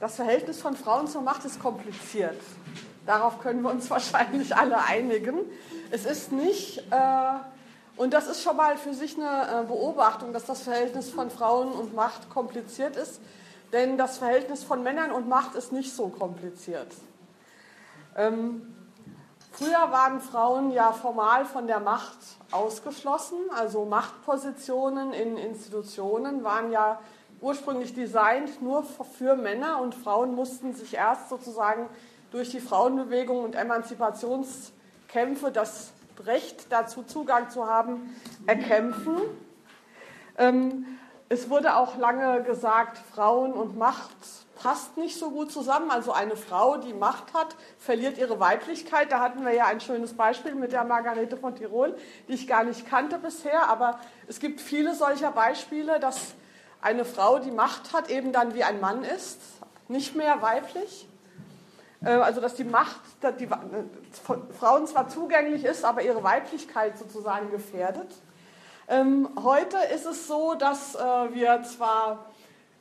Das 0.00 0.16
Verhältnis 0.16 0.62
von 0.62 0.76
Frauen 0.76 1.08
zur 1.08 1.20
Macht 1.20 1.44
ist 1.44 1.60
kompliziert. 1.60 2.40
Darauf 3.04 3.38
können 3.38 3.60
wir 3.60 3.70
uns 3.70 3.90
wahrscheinlich 3.90 4.56
alle 4.56 4.82
einigen. 4.82 5.40
Es 5.90 6.06
ist 6.06 6.32
nicht, 6.32 6.78
äh, 6.90 7.32
und 7.98 8.14
das 8.14 8.26
ist 8.26 8.42
schon 8.42 8.56
mal 8.56 8.78
für 8.78 8.94
sich 8.94 9.18
eine 9.18 9.60
äh, 9.60 9.66
Beobachtung, 9.66 10.32
dass 10.32 10.46
das 10.46 10.62
Verhältnis 10.62 11.10
von 11.10 11.30
Frauen 11.30 11.70
und 11.72 11.94
Macht 11.94 12.30
kompliziert 12.30 12.96
ist, 12.96 13.20
denn 13.74 13.98
das 13.98 14.16
Verhältnis 14.16 14.64
von 14.64 14.82
Männern 14.82 15.12
und 15.12 15.28
Macht 15.28 15.54
ist 15.54 15.70
nicht 15.70 15.94
so 15.94 16.08
kompliziert. 16.08 16.88
Ähm, 18.16 18.74
früher 19.52 19.90
waren 19.90 20.22
Frauen 20.22 20.70
ja 20.70 20.92
formal 20.92 21.44
von 21.44 21.66
der 21.66 21.78
Macht 21.78 22.16
ausgeschlossen, 22.52 23.36
also 23.54 23.84
Machtpositionen 23.84 25.12
in 25.12 25.36
Institutionen 25.36 26.42
waren 26.42 26.72
ja 26.72 26.98
ursprünglich 27.40 27.94
designt 27.94 28.62
nur 28.62 28.84
für 28.84 29.36
Männer 29.36 29.80
und 29.80 29.94
Frauen 29.94 30.34
mussten 30.34 30.74
sich 30.74 30.94
erst 30.94 31.28
sozusagen 31.28 31.88
durch 32.30 32.50
die 32.50 32.60
Frauenbewegung 32.60 33.42
und 33.42 33.54
Emanzipationskämpfe 33.54 35.50
das 35.50 35.92
Recht 36.24 36.66
dazu, 36.70 37.02
Zugang 37.02 37.50
zu 37.50 37.66
haben, 37.66 38.14
erkämpfen. 38.46 39.16
Ähm, 40.36 40.86
es 41.28 41.48
wurde 41.48 41.76
auch 41.76 41.96
lange 41.96 42.42
gesagt, 42.42 42.98
Frauen 42.98 43.52
und 43.52 43.78
Macht 43.78 44.16
passt 44.60 44.96
nicht 44.96 45.18
so 45.18 45.30
gut 45.30 45.50
zusammen. 45.50 45.90
Also 45.90 46.12
eine 46.12 46.36
Frau, 46.36 46.76
die 46.76 46.92
Macht 46.92 47.32
hat, 47.34 47.56
verliert 47.78 48.18
ihre 48.18 48.40
Weiblichkeit. 48.40 49.10
Da 49.10 49.20
hatten 49.20 49.44
wir 49.44 49.54
ja 49.54 49.66
ein 49.66 49.80
schönes 49.80 50.14
Beispiel 50.14 50.54
mit 50.54 50.72
der 50.72 50.84
Margarete 50.84 51.36
von 51.36 51.54
Tirol, 51.54 51.96
die 52.28 52.34
ich 52.34 52.46
gar 52.46 52.64
nicht 52.64 52.86
kannte 52.86 53.18
bisher. 53.18 53.68
Aber 53.68 53.98
es 54.26 54.40
gibt 54.40 54.60
viele 54.60 54.94
solcher 54.94 55.30
Beispiele, 55.30 55.98
dass 55.98 56.34
eine 56.82 57.04
Frau, 57.04 57.38
die 57.38 57.50
Macht 57.50 57.92
hat, 57.92 58.10
eben 58.10 58.32
dann 58.32 58.54
wie 58.54 58.64
ein 58.64 58.80
Mann 58.80 59.04
ist, 59.04 59.40
nicht 59.88 60.14
mehr 60.16 60.40
weiblich. 60.42 61.08
Äh, 62.04 62.10
also 62.10 62.40
dass 62.40 62.54
die 62.54 62.64
Macht 62.64 63.00
dass 63.20 63.36
die 63.36 63.48
von 64.24 64.50
Frauen 64.52 64.86
zwar 64.86 65.08
zugänglich 65.08 65.64
ist, 65.64 65.84
aber 65.84 66.02
ihre 66.02 66.22
Weiblichkeit 66.22 66.96
sozusagen 66.96 67.50
gefährdet. 67.50 68.14
Ähm, 68.88 69.28
heute 69.42 69.76
ist 69.94 70.06
es 70.06 70.26
so, 70.26 70.54
dass 70.54 70.94
äh, 70.94 70.98
wir 70.98 71.62
zwar 71.62 72.26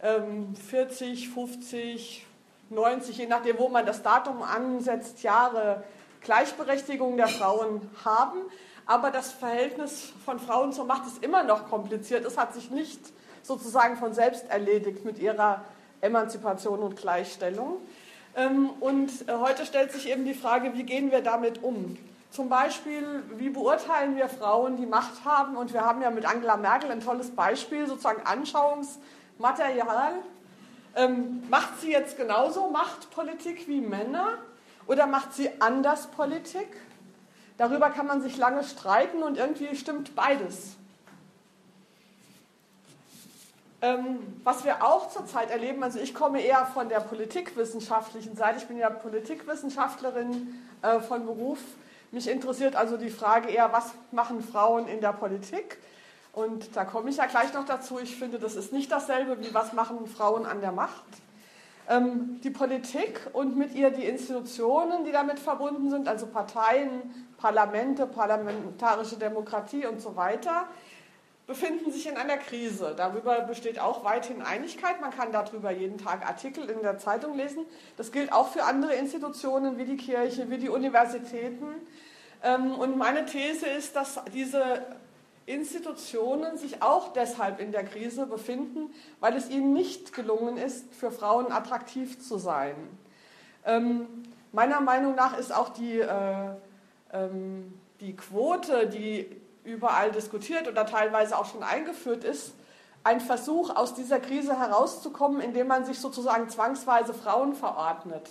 40, 0.02 1.28
50, 1.28 2.26
90, 2.70 3.18
je 3.18 3.28
nachdem, 3.28 3.60
wo 3.60 3.68
man 3.68 3.86
das 3.86 4.02
Datum 4.02 4.42
ansetzt, 4.44 5.24
Jahre 5.24 5.84
Gleichberechtigung 6.22 7.18
der 7.18 7.28
Frauen 7.28 7.82
haben, 8.06 8.40
aber 8.86 9.12
das 9.12 9.34
Verhältnis 9.34 10.14
von 10.24 10.40
Frauen 10.40 10.72
zur 10.72 10.86
Macht 10.86 11.06
ist 11.06 11.22
immer 11.22 11.44
noch 11.44 11.70
kompliziert. 11.70 12.26
Es 12.26 12.38
hat 12.38 12.54
sich 12.54 12.72
nicht 12.72 13.02
sozusagen 13.50 13.98
von 13.98 14.14
selbst 14.14 14.50
erledigt 14.50 15.04
mit 15.04 15.20
ihrer 15.20 15.62
Emanzipation 16.02 16.80
und 16.80 16.96
Gleichstellung. 16.96 17.78
Ähm, 18.36 18.70
und 18.80 19.10
äh, 19.28 19.34
heute 19.34 19.66
stellt 19.66 19.92
sich 19.92 20.08
eben 20.08 20.24
die 20.24 20.36
Frage, 20.36 20.76
wie 20.76 20.84
gehen 20.84 21.12
wir 21.12 21.22
damit 21.22 21.64
um? 21.64 21.98
Zum 22.32 22.48
Beispiel, 22.48 23.24
wie 23.38 23.50
beurteilen 23.50 24.16
wir 24.16 24.30
Frauen, 24.30 24.78
die 24.78 24.86
Macht 24.86 25.26
haben? 25.26 25.58
Und 25.58 25.74
wir 25.74 25.82
haben 25.82 26.02
ja 26.02 26.12
mit 26.12 26.26
Angela 26.26 26.58
Merkel 26.58 26.92
ein 26.92 27.02
tolles 27.02 27.32
Beispiel, 27.32 27.88
sozusagen 27.88 28.22
Anschauungsmaterial. 28.24 30.14
Ähm, 30.96 31.44
macht 31.50 31.82
sie 31.82 31.92
jetzt 31.92 32.18
genauso 32.18 32.70
Machtpolitik 32.70 33.68
wie 33.68 33.82
Männer 33.82 34.38
oder 34.86 35.08
macht 35.08 35.34
sie 35.34 35.50
anders 35.60 36.08
Politik? 36.08 36.68
Darüber 37.58 37.90
kann 37.90 38.06
man 38.06 38.22
sich 38.22 38.38
lange 38.38 38.64
streiten 38.64 39.24
und 39.24 39.38
irgendwie 39.38 39.76
stimmt 39.76 40.16
beides. 40.16 40.79
Ähm, 43.82 44.42
was 44.44 44.66
wir 44.66 44.84
auch 44.84 45.10
zurzeit 45.10 45.52
erleben, 45.52 45.84
also 45.84 46.00
ich 46.00 46.14
komme 46.14 46.42
eher 46.42 46.66
von 46.66 46.90
der 46.90 47.00
politikwissenschaftlichen 47.00 48.36
Seite, 48.36 48.58
ich 48.58 48.68
bin 48.68 48.78
ja 48.78 48.90
Politikwissenschaftlerin 48.90 50.54
äh, 50.82 51.00
von 51.00 51.26
Beruf. 51.26 51.60
Mich 52.12 52.28
interessiert 52.28 52.76
also 52.76 52.98
die 52.98 53.10
Frage 53.10 53.50
eher, 53.50 53.72
was 53.72 53.94
machen 54.12 54.44
Frauen 54.44 54.88
in 54.88 55.00
der 55.00 55.14
Politik? 55.14 55.78
Und 56.34 56.76
da 56.76 56.84
komme 56.84 57.10
ich 57.10 57.18
ja 57.18 57.26
gleich 57.26 57.54
noch 57.54 57.66
dazu. 57.66 58.00
Ich 58.00 58.18
finde, 58.18 58.38
das 58.38 58.56
ist 58.56 58.74
nicht 58.74 58.92
dasselbe 58.92 59.40
wie 59.40 59.54
was 59.54 59.72
machen 59.74 60.08
Frauen 60.08 60.46
an 60.46 60.60
der 60.60 60.72
Macht. 60.74 61.06
Ähm, 61.88 62.40
die 62.44 62.50
Politik 62.50 63.22
und 63.34 63.58
mit 63.58 63.74
ihr 63.74 63.92
die 63.92 64.06
Institutionen, 64.06 65.06
die 65.06 65.12
damit 65.12 65.40
verbunden 65.40 65.90
sind, 65.90 66.08
also 66.08 66.28
Parteien, 66.28 67.28
Parlamente, 67.38 68.06
parlamentarische 68.06 69.16
Demokratie 69.16 69.86
und 69.86 70.02
so 70.02 70.16
weiter, 70.16 70.68
befinden 71.50 71.92
sich 71.92 72.08
in 72.08 72.16
einer 72.16 72.38
Krise. 72.38 72.94
Darüber 72.96 73.40
besteht 73.40 73.80
auch 73.80 74.04
weithin 74.04 74.44
Einigkeit. 74.44 75.02
Man 75.02 75.10
kann 75.10 75.32
darüber 75.32 75.72
jeden 75.72 75.98
Tag 75.98 76.24
Artikel 76.24 76.70
in 76.70 76.84
der 76.84 77.00
Zeitung 77.00 77.36
lesen. 77.36 77.66
Das 77.98 78.12
gilt 78.12 78.32
auch 78.32 78.50
für 78.50 78.66
andere 78.66 78.94
Institutionen 78.94 79.80
wie 79.80 79.86
die 79.86 79.98
Kirche, 79.98 80.52
wie 80.52 80.60
die 80.60 80.70
Universitäten. 80.70 81.66
Ähm, 82.44 82.76
und 82.76 83.00
meine 83.00 83.26
These 83.26 83.66
ist, 83.66 83.96
dass 83.96 84.20
diese 84.32 84.86
Institutionen 85.48 86.56
sich 86.60 86.84
auch 86.84 87.14
deshalb 87.14 87.60
in 87.60 87.72
der 87.72 87.84
Krise 87.84 88.28
befinden, 88.28 88.94
weil 89.20 89.36
es 89.36 89.50
ihnen 89.50 89.74
nicht 89.74 90.14
gelungen 90.14 90.56
ist, 90.56 90.94
für 90.94 91.10
Frauen 91.10 91.52
attraktiv 91.52 92.20
zu 92.20 92.38
sein. 92.38 92.76
Ähm, 93.66 94.06
meiner 94.52 94.82
Meinung 94.82 95.16
nach 95.16 95.36
ist 95.36 95.52
auch 95.52 95.70
die, 95.70 96.00
äh, 96.00 96.52
ähm, 97.12 97.74
die 98.02 98.16
Quote, 98.16 98.86
die 98.86 99.36
überall 99.70 100.12
diskutiert 100.12 100.68
oder 100.68 100.86
teilweise 100.86 101.38
auch 101.38 101.46
schon 101.46 101.64
eingeführt 101.64 102.24
ist, 102.24 102.54
ein 103.04 103.22
Versuch, 103.22 103.76
aus 103.76 103.94
dieser 103.94 104.20
Krise 104.20 104.60
herauszukommen, 104.60 105.40
indem 105.40 105.68
man 105.68 105.86
sich 105.86 106.00
sozusagen 106.00 106.50
zwangsweise 106.50 107.14
Frauen 107.14 107.54
verordnet. 107.54 108.30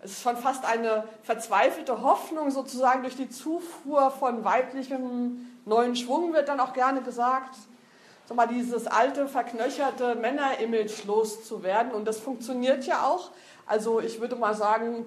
Es 0.00 0.12
ist 0.12 0.22
schon 0.22 0.36
fast 0.36 0.64
eine 0.64 1.04
verzweifelte 1.22 2.02
Hoffnung, 2.02 2.50
sozusagen 2.50 3.02
durch 3.02 3.14
die 3.14 3.28
Zufuhr 3.28 4.10
von 4.10 4.44
weiblichem 4.44 5.46
neuen 5.64 5.94
Schwung, 5.94 6.32
wird 6.32 6.48
dann 6.48 6.58
auch 6.58 6.72
gerne 6.72 7.02
gesagt, 7.02 7.54
so 8.28 8.34
mal 8.34 8.48
dieses 8.48 8.88
alte, 8.88 9.28
verknöcherte 9.28 10.16
Männerimage 10.16 11.06
loszuwerden. 11.06 11.92
Und 11.92 12.06
das 12.06 12.18
funktioniert 12.18 12.84
ja 12.84 13.06
auch. 13.06 13.30
Also 13.66 14.00
ich 14.00 14.20
würde 14.20 14.34
mal 14.34 14.54
sagen, 14.54 15.06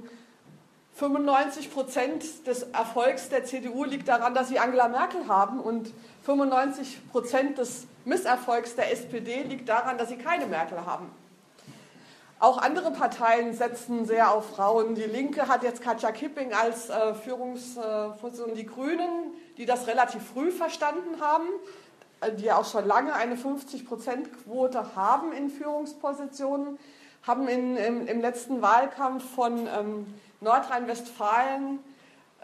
95 0.96 1.74
Prozent 1.74 2.48
des 2.48 2.64
Erfolgs 2.64 3.28
der 3.28 3.44
CDU 3.44 3.84
liegt 3.84 4.08
daran, 4.08 4.34
dass 4.34 4.48
sie 4.48 4.60
Angela 4.60 4.88
Merkel 4.88 5.28
haben 5.28 5.60
und 5.60 5.92
95 6.24 7.12
Prozent 7.12 7.58
des 7.58 7.86
Misserfolgs 8.06 8.76
der 8.76 8.92
SPD 8.94 9.44
liegt 9.44 9.68
daran, 9.68 9.98
dass 9.98 10.08
sie 10.08 10.16
keine 10.16 10.46
Merkel 10.46 10.86
haben. 10.86 11.10
Auch 12.40 12.60
andere 12.60 12.92
Parteien 12.92 13.54
setzen 13.54 14.06
sehr 14.06 14.32
auf 14.32 14.52
Frauen. 14.52 14.96
Die 14.96 15.04
Linke 15.04 15.48
hat 15.50 15.64
jetzt 15.64 15.82
Katja 15.82 16.12
Kipping 16.12 16.54
als 16.54 16.90
äh, 16.90 17.14
Führungsposition. 17.14 18.56
Die 18.56 18.66
Grünen, 18.66 19.34
die 19.58 19.66
das 19.66 19.88
relativ 19.88 20.22
früh 20.24 20.52
verstanden 20.52 21.20
haben, 21.20 21.48
äh, 22.22 22.32
die 22.32 22.46
ja 22.46 22.58
auch 22.58 22.66
schon 22.66 22.86
lange 22.86 23.14
eine 23.14 23.36
50-Prozent-Quote 23.36 24.96
haben 24.96 25.34
in 25.34 25.50
Führungspositionen, 25.50 26.78
haben 27.24 27.48
in, 27.48 27.76
im, 27.76 28.08
im 28.08 28.22
letzten 28.22 28.62
Wahlkampf 28.62 29.24
von 29.34 29.68
ähm, 29.68 30.06
Nordrhein-Westfalen 30.46 31.80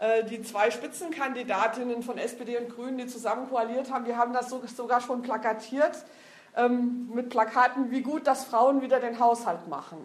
äh, 0.02 0.24
die 0.24 0.42
zwei 0.42 0.70
Spitzenkandidatinnen 0.70 2.02
von 2.02 2.18
SPD 2.18 2.58
und 2.58 2.74
Grünen, 2.74 2.98
die 2.98 3.06
zusammen 3.06 3.48
koaliert 3.48 3.92
haben, 3.92 4.04
die 4.04 4.16
haben 4.16 4.32
das 4.32 4.48
sogar 4.48 5.00
schon 5.00 5.22
plakatiert 5.22 5.96
ähm, 6.56 7.08
mit 7.14 7.30
Plakaten, 7.30 7.92
wie 7.92 8.02
gut, 8.02 8.26
dass 8.26 8.44
Frauen 8.44 8.82
wieder 8.82 8.98
den 8.98 9.20
Haushalt 9.20 9.68
machen. 9.68 9.98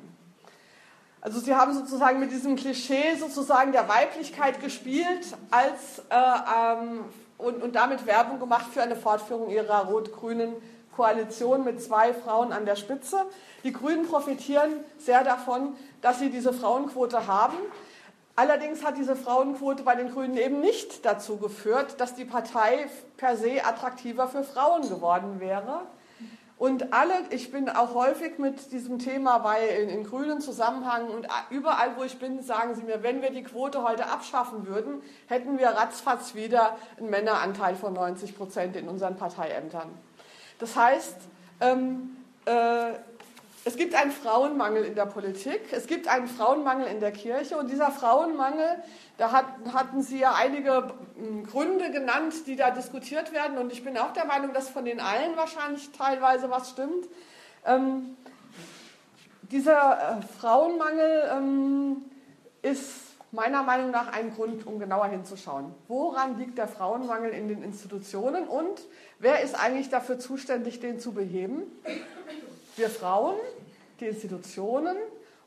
Also 1.19 1.39
sie 1.39 1.55
haben 1.55 1.73
sozusagen 1.73 2.19
mit 2.19 2.31
diesem 2.31 2.55
Klischee 2.55 3.15
sozusagen 3.15 3.71
der 3.71 3.89
Weiblichkeit 3.89 4.61
gespielt 4.61 5.35
als, 5.49 5.99
äh, 6.09 6.15
ähm, 6.55 7.05
und, 7.39 7.63
und 7.63 7.75
damit 7.75 8.05
Werbung 8.05 8.39
gemacht 8.39 8.67
für 8.71 8.83
eine 8.83 8.95
Fortführung 8.95 9.49
ihrer 9.49 9.85
rot-grünen 9.85 10.53
Koalition 10.97 11.63
mit 11.63 11.81
zwei 11.81 12.11
Frauen 12.11 12.51
an 12.51 12.65
der 12.65 12.75
Spitze. 12.75 13.25
Die 13.63 13.71
Grünen 13.71 14.07
profitieren 14.07 14.73
sehr 14.97 15.23
davon, 15.23 15.75
dass 16.01 16.19
sie 16.19 16.31
diese 16.31 16.51
Frauenquote 16.51 17.27
haben. 17.27 17.55
Allerdings 18.35 18.83
hat 18.83 18.97
diese 18.97 19.15
Frauenquote 19.15 19.83
bei 19.83 19.95
den 19.95 20.11
Grünen 20.11 20.37
eben 20.37 20.59
nicht 20.59 21.05
dazu 21.05 21.37
geführt, 21.37 22.01
dass 22.01 22.15
die 22.15 22.25
Partei 22.25 22.87
per 23.15 23.37
se 23.37 23.63
attraktiver 23.63 24.27
für 24.27 24.43
Frauen 24.43 24.89
geworden 24.89 25.39
wäre. 25.39 25.81
Und 26.57 26.91
alle, 26.91 27.13
ich 27.29 27.51
bin 27.51 27.69
auch 27.69 27.93
häufig 27.93 28.39
mit 28.39 28.71
diesem 28.71 28.97
Thema 28.97 29.37
bei 29.37 29.67
in, 29.67 29.89
in 29.89 30.03
grünen 30.03 30.41
Zusammenhang 30.41 31.09
und 31.09 31.27
überall, 31.51 31.95
wo 31.97 32.03
ich 32.03 32.17
bin, 32.17 32.41
sagen 32.41 32.73
sie 32.73 32.81
mir, 32.81 33.03
wenn 33.03 33.21
wir 33.21 33.29
die 33.29 33.43
Quote 33.43 33.83
heute 33.83 34.07
abschaffen 34.07 34.65
würden, 34.65 35.03
hätten 35.27 35.59
wir 35.59 35.67
ratzfatz 35.69 36.33
wieder 36.33 36.75
einen 36.97 37.11
Männeranteil 37.11 37.75
von 37.75 37.93
90 37.93 38.35
Prozent 38.35 38.75
in 38.75 38.87
unseren 38.89 39.15
Parteiämtern. 39.15 39.89
Das 40.59 40.75
heißt, 40.75 41.17
ähm, 41.61 42.17
äh, 42.45 42.93
es 43.65 43.75
gibt 43.75 43.95
einen 43.95 44.11
Frauenmangel 44.11 44.85
in 44.85 44.95
der 44.95 45.05
Politik, 45.05 45.59
es 45.71 45.87
gibt 45.87 46.07
einen 46.07 46.27
Frauenmangel 46.27 46.87
in 46.87 47.01
der 47.01 47.11
Kirche 47.11 47.57
und 47.57 47.69
dieser 47.69 47.91
Frauenmangel, 47.91 48.81
da 49.17 49.33
hat, 49.33 49.45
hatten 49.73 50.01
Sie 50.01 50.19
ja 50.19 50.35
einige 50.35 50.93
hm, 51.17 51.45
Gründe 51.45 51.91
genannt, 51.91 52.47
die 52.47 52.55
da 52.55 52.71
diskutiert 52.71 53.33
werden 53.33 53.57
und 53.57 53.73
ich 53.73 53.83
bin 53.83 53.97
auch 53.97 54.13
der 54.13 54.25
Meinung, 54.25 54.53
dass 54.53 54.69
von 54.69 54.85
den 54.85 55.01
allen 55.01 55.35
wahrscheinlich 55.35 55.91
teilweise 55.91 56.49
was 56.49 56.69
stimmt. 56.69 57.07
Ähm, 57.65 58.15
dieser 59.51 60.19
äh, 60.19 60.39
Frauenmangel 60.39 61.29
ähm, 61.33 62.05
ist 62.61 63.06
meiner 63.31 63.63
Meinung 63.63 63.91
nach 63.91 64.11
ein 64.13 64.33
Grund, 64.33 64.65
um 64.65 64.79
genauer 64.79 65.07
hinzuschauen. 65.07 65.73
Woran 65.87 66.37
liegt 66.37 66.57
der 66.57 66.67
Frauenmangel 66.67 67.31
in 67.31 67.47
den 67.47 67.63
Institutionen 67.63 68.47
und 68.47 68.81
wer 69.19 69.41
ist 69.41 69.55
eigentlich 69.55 69.89
dafür 69.89 70.19
zuständig, 70.19 70.79
den 70.79 70.99
zu 70.99 71.11
beheben? 71.11 71.63
Wir 72.75 72.89
Frauen, 72.89 73.35
die 73.99 74.05
Institutionen. 74.05 74.95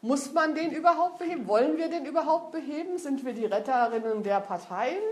Muss 0.03 0.32
man 0.32 0.55
den 0.55 0.73
überhaupt 0.73 1.19
beheben? 1.19 1.47
Wollen 1.47 1.77
wir 1.77 1.91
den 1.91 2.06
überhaupt 2.06 2.53
beheben? 2.53 2.99
Sind 2.99 3.25
wir 3.25 3.35
die 3.35 3.44
Retterinnen 3.44 4.23
der 4.23 4.41
Parteien? 4.41 5.03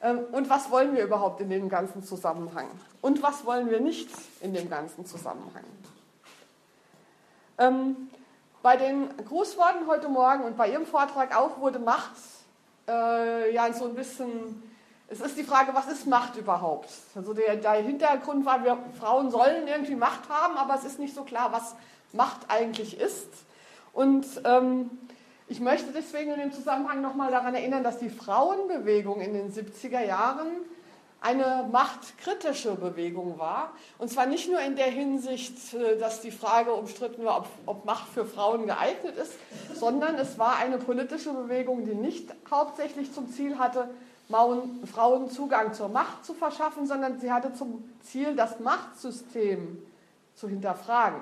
Ähm, 0.00 0.20
und 0.32 0.48
was 0.48 0.70
wollen 0.70 0.94
wir 0.94 1.02
überhaupt 1.02 1.40
in 1.40 1.50
dem 1.50 1.68
ganzen 1.68 2.02
Zusammenhang? 2.04 2.68
Und 3.00 3.22
was 3.22 3.44
wollen 3.44 3.70
wir 3.70 3.80
nicht 3.80 4.08
in 4.40 4.54
dem 4.54 4.70
ganzen 4.70 5.06
Zusammenhang? 5.06 5.64
Ähm, 7.58 8.08
bei 8.66 8.76
den 8.76 9.16
Grußworten 9.24 9.86
heute 9.86 10.08
Morgen 10.08 10.42
und 10.42 10.56
bei 10.56 10.68
Ihrem 10.68 10.86
Vortrag 10.86 11.36
auch 11.36 11.60
wurde 11.60 11.78
Macht 11.78 12.10
äh, 12.88 13.54
ja 13.54 13.72
so 13.72 13.84
ein 13.84 13.94
bisschen, 13.94 14.60
es 15.06 15.20
ist 15.20 15.38
die 15.38 15.44
Frage, 15.44 15.72
was 15.72 15.86
ist 15.86 16.08
Macht 16.08 16.36
überhaupt? 16.36 16.88
Also 17.14 17.32
der, 17.32 17.54
der 17.54 17.74
Hintergrund 17.74 18.44
war, 18.44 18.64
wir 18.64 18.76
Frauen 18.98 19.30
sollen 19.30 19.68
irgendwie 19.68 19.94
Macht 19.94 20.28
haben, 20.28 20.56
aber 20.56 20.74
es 20.74 20.82
ist 20.82 20.98
nicht 20.98 21.14
so 21.14 21.22
klar, 21.22 21.52
was 21.52 21.76
Macht 22.12 22.40
eigentlich 22.48 22.98
ist. 22.98 23.28
Und 23.92 24.26
ähm, 24.42 24.90
ich 25.46 25.60
möchte 25.60 25.92
deswegen 25.92 26.32
in 26.32 26.40
dem 26.40 26.52
Zusammenhang 26.52 27.00
nochmal 27.02 27.30
daran 27.30 27.54
erinnern, 27.54 27.84
dass 27.84 27.98
die 27.98 28.10
Frauenbewegung 28.10 29.20
in 29.20 29.32
den 29.32 29.52
70er 29.52 30.04
Jahren 30.04 30.48
eine 31.26 31.68
machtkritische 31.72 32.76
Bewegung 32.76 33.38
war. 33.38 33.72
Und 33.98 34.10
zwar 34.10 34.26
nicht 34.26 34.48
nur 34.48 34.60
in 34.60 34.76
der 34.76 34.86
Hinsicht, 34.86 35.74
äh, 35.74 35.98
dass 35.98 36.20
die 36.20 36.30
Frage 36.30 36.72
umstritten 36.72 37.24
war, 37.24 37.38
ob, 37.38 37.48
ob, 37.66 37.84
Macht 37.84 38.08
für 38.08 38.24
Frauen 38.24 38.66
geeignet 38.66 39.16
ist, 39.16 39.32
sondern 39.74 40.14
es 40.16 40.38
war 40.38 40.56
eine 40.56 40.78
politische 40.78 41.32
Bewegung, 41.32 41.84
die 41.84 41.94
nicht 41.94 42.32
hauptsächlich 42.50 43.12
zum 43.12 43.30
Ziel 43.30 43.58
hatte, 43.58 43.88
Frauen 44.28 45.30
Zugang 45.30 45.72
zur 45.72 45.88
Macht 45.88 46.24
zu 46.24 46.34
verschaffen, 46.34 46.86
sondern 46.86 47.20
sie 47.20 47.32
hatte 47.32 47.52
zum 47.54 47.88
Ziel, 48.02 48.34
das 48.34 48.58
Machtsystem 48.60 49.82
zu 50.34 50.48
hinterfragen. 50.48 51.20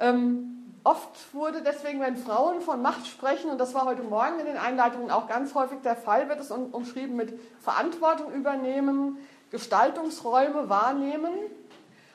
Ähm, 0.00 0.57
Oft 0.88 1.34
wurde 1.34 1.60
deswegen, 1.60 2.00
wenn 2.00 2.16
Frauen 2.16 2.62
von 2.62 2.80
Macht 2.80 3.06
sprechen, 3.06 3.50
und 3.50 3.58
das 3.58 3.74
war 3.74 3.84
heute 3.84 4.02
Morgen 4.02 4.40
in 4.40 4.46
den 4.46 4.56
Einleitungen 4.56 5.10
auch 5.10 5.28
ganz 5.28 5.54
häufig 5.54 5.80
der 5.82 5.96
Fall, 5.96 6.30
wird 6.30 6.40
es 6.40 6.50
umschrieben 6.50 7.14
mit 7.14 7.38
Verantwortung 7.60 8.32
übernehmen, 8.32 9.18
Gestaltungsräume 9.50 10.70
wahrnehmen. 10.70 11.34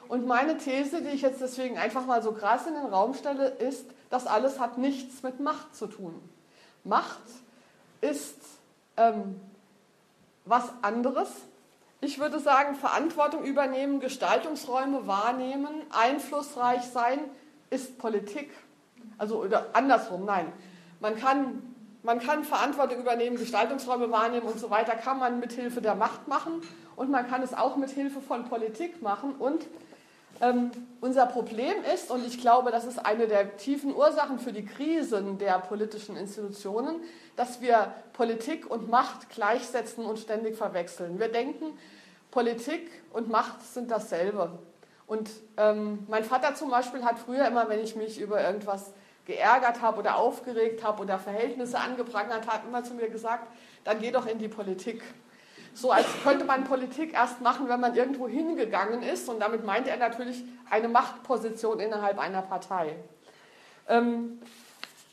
Und 0.08 0.26
meine 0.26 0.58
These, 0.58 1.04
die 1.04 1.10
ich 1.10 1.22
jetzt 1.22 1.40
deswegen 1.40 1.78
einfach 1.78 2.08
mal 2.08 2.24
so 2.24 2.32
krass 2.32 2.66
in 2.66 2.74
den 2.74 2.88
Raum 2.88 3.14
stelle, 3.14 3.46
ist, 3.46 3.86
das 4.10 4.26
alles 4.26 4.60
hat 4.60 4.80
nichts 4.80 5.22
mit 5.22 5.40
Macht 5.40 5.76
zu 5.76 5.86
tun. 5.86 6.20
Macht 6.84 7.22
ist 8.02 8.40
ähm, 8.98 9.40
was 10.46 10.64
anderes. 10.82 11.30
Ich 12.02 12.18
würde 12.18 12.40
sagen, 12.40 12.74
Verantwortung 12.74 13.44
übernehmen, 13.44 14.00
Gestaltungsräume 14.00 15.06
wahrnehmen, 15.06 15.70
einflussreich 15.92 16.82
sein, 16.86 17.20
ist 17.70 18.00
Politik. 18.00 18.52
Also 19.18 19.42
oder 19.42 19.68
andersrum, 19.74 20.26
nein. 20.26 20.52
Man 21.00 21.18
kann, 21.18 21.76
man 22.04 22.20
kann 22.20 22.44
Verantwortung 22.44 23.00
übernehmen, 23.00 23.38
Gestaltungsräume 23.38 24.10
wahrnehmen 24.12 24.48
und 24.48 24.60
so 24.60 24.70
weiter, 24.70 24.96
kann 24.96 25.20
man 25.20 25.40
mit 25.40 25.54
Hilfe 25.54 25.82
der 25.82 25.96
Macht 25.96 26.28
machen 26.28 26.62
und 26.96 27.10
man 27.10 27.28
kann 27.28 27.42
es 27.42 27.54
auch 27.54 27.76
mit 27.76 27.90
Hilfe 27.90 28.22
von 28.22 28.46
Politik 28.46 29.02
machen. 29.02 29.36
Und 29.36 29.66
ähm, 30.42 30.72
unser 31.02 31.26
Problem 31.26 31.76
ist, 31.94 32.10
und 32.12 32.26
ich 32.26 32.40
glaube, 32.40 32.72
das 32.72 32.86
ist 32.86 33.06
eine 33.06 33.28
der 33.28 33.58
tiefen 33.58 33.96
Ursachen 33.96 34.40
für 34.40 34.52
die 34.52 34.66
Krisen 34.66 35.38
der 35.38 35.60
politischen 35.60 36.18
Institutionen, 36.18 37.02
dass 37.36 37.62
wir 37.62 37.94
Politik 38.14 38.70
und 38.70 38.90
Macht 38.90 39.30
gleichsetzen 39.30 40.06
und 40.06 40.20
ständig 40.20 40.56
verwechseln. 40.56 41.20
Wir 41.20 41.30
denken, 41.30 41.78
Politik 42.32 42.90
und 43.12 43.30
Macht 43.30 43.62
sind 43.62 43.92
dasselbe. 43.92 44.58
Und 45.14 45.30
ähm, 45.58 46.08
mein 46.08 46.24
Vater 46.24 46.56
zum 46.56 46.72
Beispiel 46.72 47.06
hat 47.06 47.20
früher 47.20 47.46
immer, 47.46 47.70
wenn 47.70 47.80
ich 47.80 47.96
mich 47.96 48.20
über 48.20 48.42
irgendwas 48.42 48.94
geärgert 49.26 49.80
habe 49.80 50.00
oder 50.00 50.16
aufgeregt 50.16 50.84
habe 50.84 51.04
oder 51.04 51.20
Verhältnisse 51.20 51.78
angeprangert 51.78 52.48
hat, 52.48 52.62
immer 52.68 52.84
zu 52.84 52.96
mir 52.96 53.10
gesagt, 53.10 53.48
dann 53.84 54.00
geh 54.00 54.10
doch 54.10 54.26
in 54.26 54.40
die 54.40 54.48
Politik. 54.48 55.04
So 55.76 55.92
als 55.92 56.08
könnte 56.24 56.46
man 56.46 56.64
Politik 56.64 57.14
erst 57.14 57.42
machen, 57.42 57.70
wenn 57.70 57.80
man 57.80 57.96
irgendwo 57.96 58.28
hingegangen 58.28 59.04
ist. 59.04 59.30
Und 59.30 59.40
damit 59.40 59.64
meinte 59.64 59.92
er 59.92 59.98
natürlich 59.98 60.44
eine 60.68 60.88
Machtposition 60.88 61.80
innerhalb 61.80 62.18
einer 62.18 62.42
Partei. 62.42 62.96
Ähm, 63.88 64.40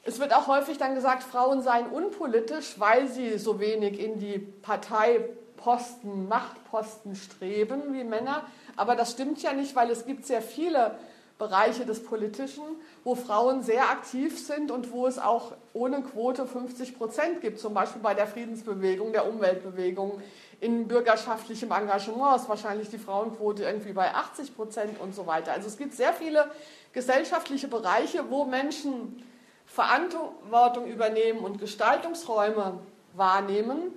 es 0.06 0.19
wird 0.19 0.35
auch 0.35 0.47
häufig 0.47 0.79
dann 0.79 0.94
gesagt, 0.94 1.25
Frauen 1.25 1.61
seien 1.61 1.88
unpolitisch, 1.88 2.76
weil 2.81 3.06
sie 3.06 3.37
so 3.37 3.61
wenig 3.61 4.00
in 4.00 4.19
die 4.19 4.38
Parteiposten, 4.38 6.26
Machtposten 6.26 7.14
streben 7.17 7.93
wie 7.93 8.05
Männer. 8.05 8.47
Aber 8.77 8.97
das 8.97 9.13
stimmt 9.13 9.43
ja 9.43 9.53
nicht, 9.53 9.75
weil 9.77 9.91
es 9.91 10.07
gibt 10.07 10.27
sehr 10.27 10.43
viele 10.43 10.97
Bereiche 11.39 11.87
des 11.87 12.05
Politischen, 12.05 12.63
wo 13.03 13.15
Frauen 13.15 13.63
sehr 13.63 13.91
aktiv 13.91 14.47
sind 14.47 14.71
und 14.71 14.93
wo 14.93 15.07
es 15.07 15.19
auch 15.19 15.53
ohne 15.73 16.03
Quote 16.03 16.47
50 16.47 16.99
Prozent 16.99 17.41
gibt, 17.41 17.59
zum 17.59 17.73
Beispiel 17.73 18.03
bei 18.03 18.13
der 18.13 18.27
Friedensbewegung, 18.27 19.13
der 19.13 19.27
Umweltbewegung, 19.27 20.21
in 20.61 20.87
bürgerschaftlichem 20.87 21.73
Engagement 21.73 22.37
ist 22.37 22.49
wahrscheinlich 22.49 22.91
die 22.91 22.99
Frauenquote 22.99 23.65
irgendwie 23.65 23.95
bei 23.95 24.15
80 24.15 24.55
Prozent 24.55 25.01
und 25.01 25.15
so 25.15 25.27
weiter. 25.27 25.53
Also 25.53 25.69
es 25.69 25.79
gibt 25.79 25.95
sehr 25.95 26.13
viele 26.13 26.51
gesellschaftliche 26.93 27.69
Bereiche, 27.69 28.29
wo 28.29 28.45
Menschen 28.45 29.25
Verantwortung 29.65 30.87
übernehmen 30.87 31.39
und 31.39 31.59
Gestaltungsräume 31.59 32.81
wahrnehmen, 33.15 33.95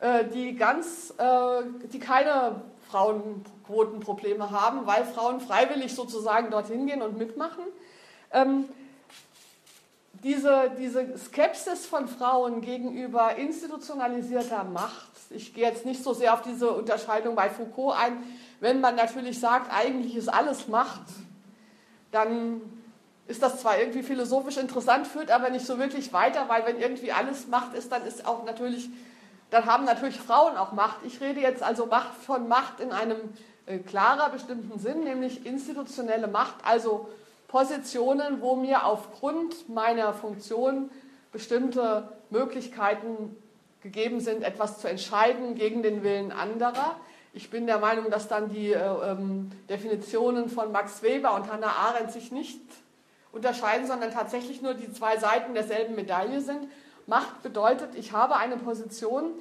äh, 0.00 0.24
die, 0.24 0.56
ganz, 0.56 1.14
äh, 1.18 1.62
die 1.92 2.00
keine 2.00 2.62
Frauenquotenprobleme 2.90 4.50
haben, 4.50 4.86
weil 4.86 5.04
Frauen 5.04 5.40
freiwillig 5.40 5.94
sozusagen 5.94 6.50
dorthin 6.50 6.86
gehen 6.86 7.02
und 7.02 7.18
mitmachen. 7.18 7.64
Ähm, 8.32 8.68
diese, 10.22 10.70
diese 10.78 11.18
Skepsis 11.18 11.86
von 11.86 12.08
Frauen 12.08 12.62
gegenüber 12.62 13.36
institutionalisierter 13.36 14.64
Macht, 14.64 15.10
ich 15.30 15.52
gehe 15.52 15.66
jetzt 15.66 15.84
nicht 15.84 16.02
so 16.02 16.14
sehr 16.14 16.32
auf 16.32 16.42
diese 16.42 16.70
Unterscheidung 16.70 17.34
bei 17.34 17.50
Foucault 17.50 17.96
ein, 17.98 18.22
wenn 18.60 18.80
man 18.80 18.96
natürlich 18.96 19.38
sagt, 19.38 19.70
eigentlich 19.72 20.16
ist 20.16 20.28
alles 20.28 20.68
Macht, 20.68 21.02
dann 22.10 22.62
ist 23.26 23.42
das 23.42 23.60
zwar 23.60 23.78
irgendwie 23.78 24.02
philosophisch 24.02 24.56
interessant, 24.56 25.06
führt 25.06 25.30
aber 25.30 25.50
nicht 25.50 25.66
so 25.66 25.78
wirklich 25.78 26.12
weiter, 26.12 26.48
weil 26.48 26.64
wenn 26.66 26.78
irgendwie 26.78 27.12
alles 27.12 27.46
Macht 27.48 27.74
ist, 27.74 27.90
dann 27.92 28.06
ist 28.06 28.26
auch 28.26 28.44
natürlich 28.44 28.88
dann 29.54 29.66
haben 29.66 29.84
natürlich 29.84 30.18
Frauen 30.18 30.56
auch 30.56 30.72
Macht. 30.72 30.98
Ich 31.04 31.20
rede 31.20 31.40
jetzt 31.40 31.62
also 31.62 31.86
Macht 31.86 32.14
von 32.14 32.48
Macht 32.48 32.80
in 32.80 32.90
einem 32.90 33.18
äh, 33.66 33.78
klarer 33.78 34.30
bestimmten 34.30 34.80
Sinn, 34.80 35.04
nämlich 35.04 35.46
institutionelle 35.46 36.26
Macht, 36.26 36.56
also 36.64 37.08
Positionen, 37.46 38.40
wo 38.40 38.56
mir 38.56 38.84
aufgrund 38.84 39.68
meiner 39.68 40.12
Funktion 40.12 40.90
bestimmte 41.30 42.08
Möglichkeiten 42.30 43.36
gegeben 43.80 44.18
sind, 44.18 44.42
etwas 44.42 44.80
zu 44.80 44.88
entscheiden 44.88 45.54
gegen 45.54 45.84
den 45.84 46.02
Willen 46.02 46.32
anderer. 46.32 46.96
Ich 47.32 47.50
bin 47.50 47.66
der 47.66 47.78
Meinung, 47.78 48.10
dass 48.10 48.26
dann 48.26 48.48
die 48.48 48.72
äh, 48.72 48.78
ähm, 48.78 49.52
Definitionen 49.68 50.48
von 50.48 50.72
Max 50.72 51.00
Weber 51.02 51.32
und 51.34 51.52
Hannah 51.52 51.76
Arendt 51.76 52.10
sich 52.10 52.32
nicht 52.32 52.60
unterscheiden, 53.30 53.86
sondern 53.86 54.10
tatsächlich 54.10 54.62
nur 54.62 54.74
die 54.74 54.92
zwei 54.92 55.16
Seiten 55.16 55.54
derselben 55.54 55.94
Medaille 55.94 56.40
sind. 56.40 56.66
Macht 57.06 57.42
bedeutet, 57.42 57.94
ich 57.94 58.12
habe 58.12 58.36
eine 58.36 58.56
Position, 58.56 59.32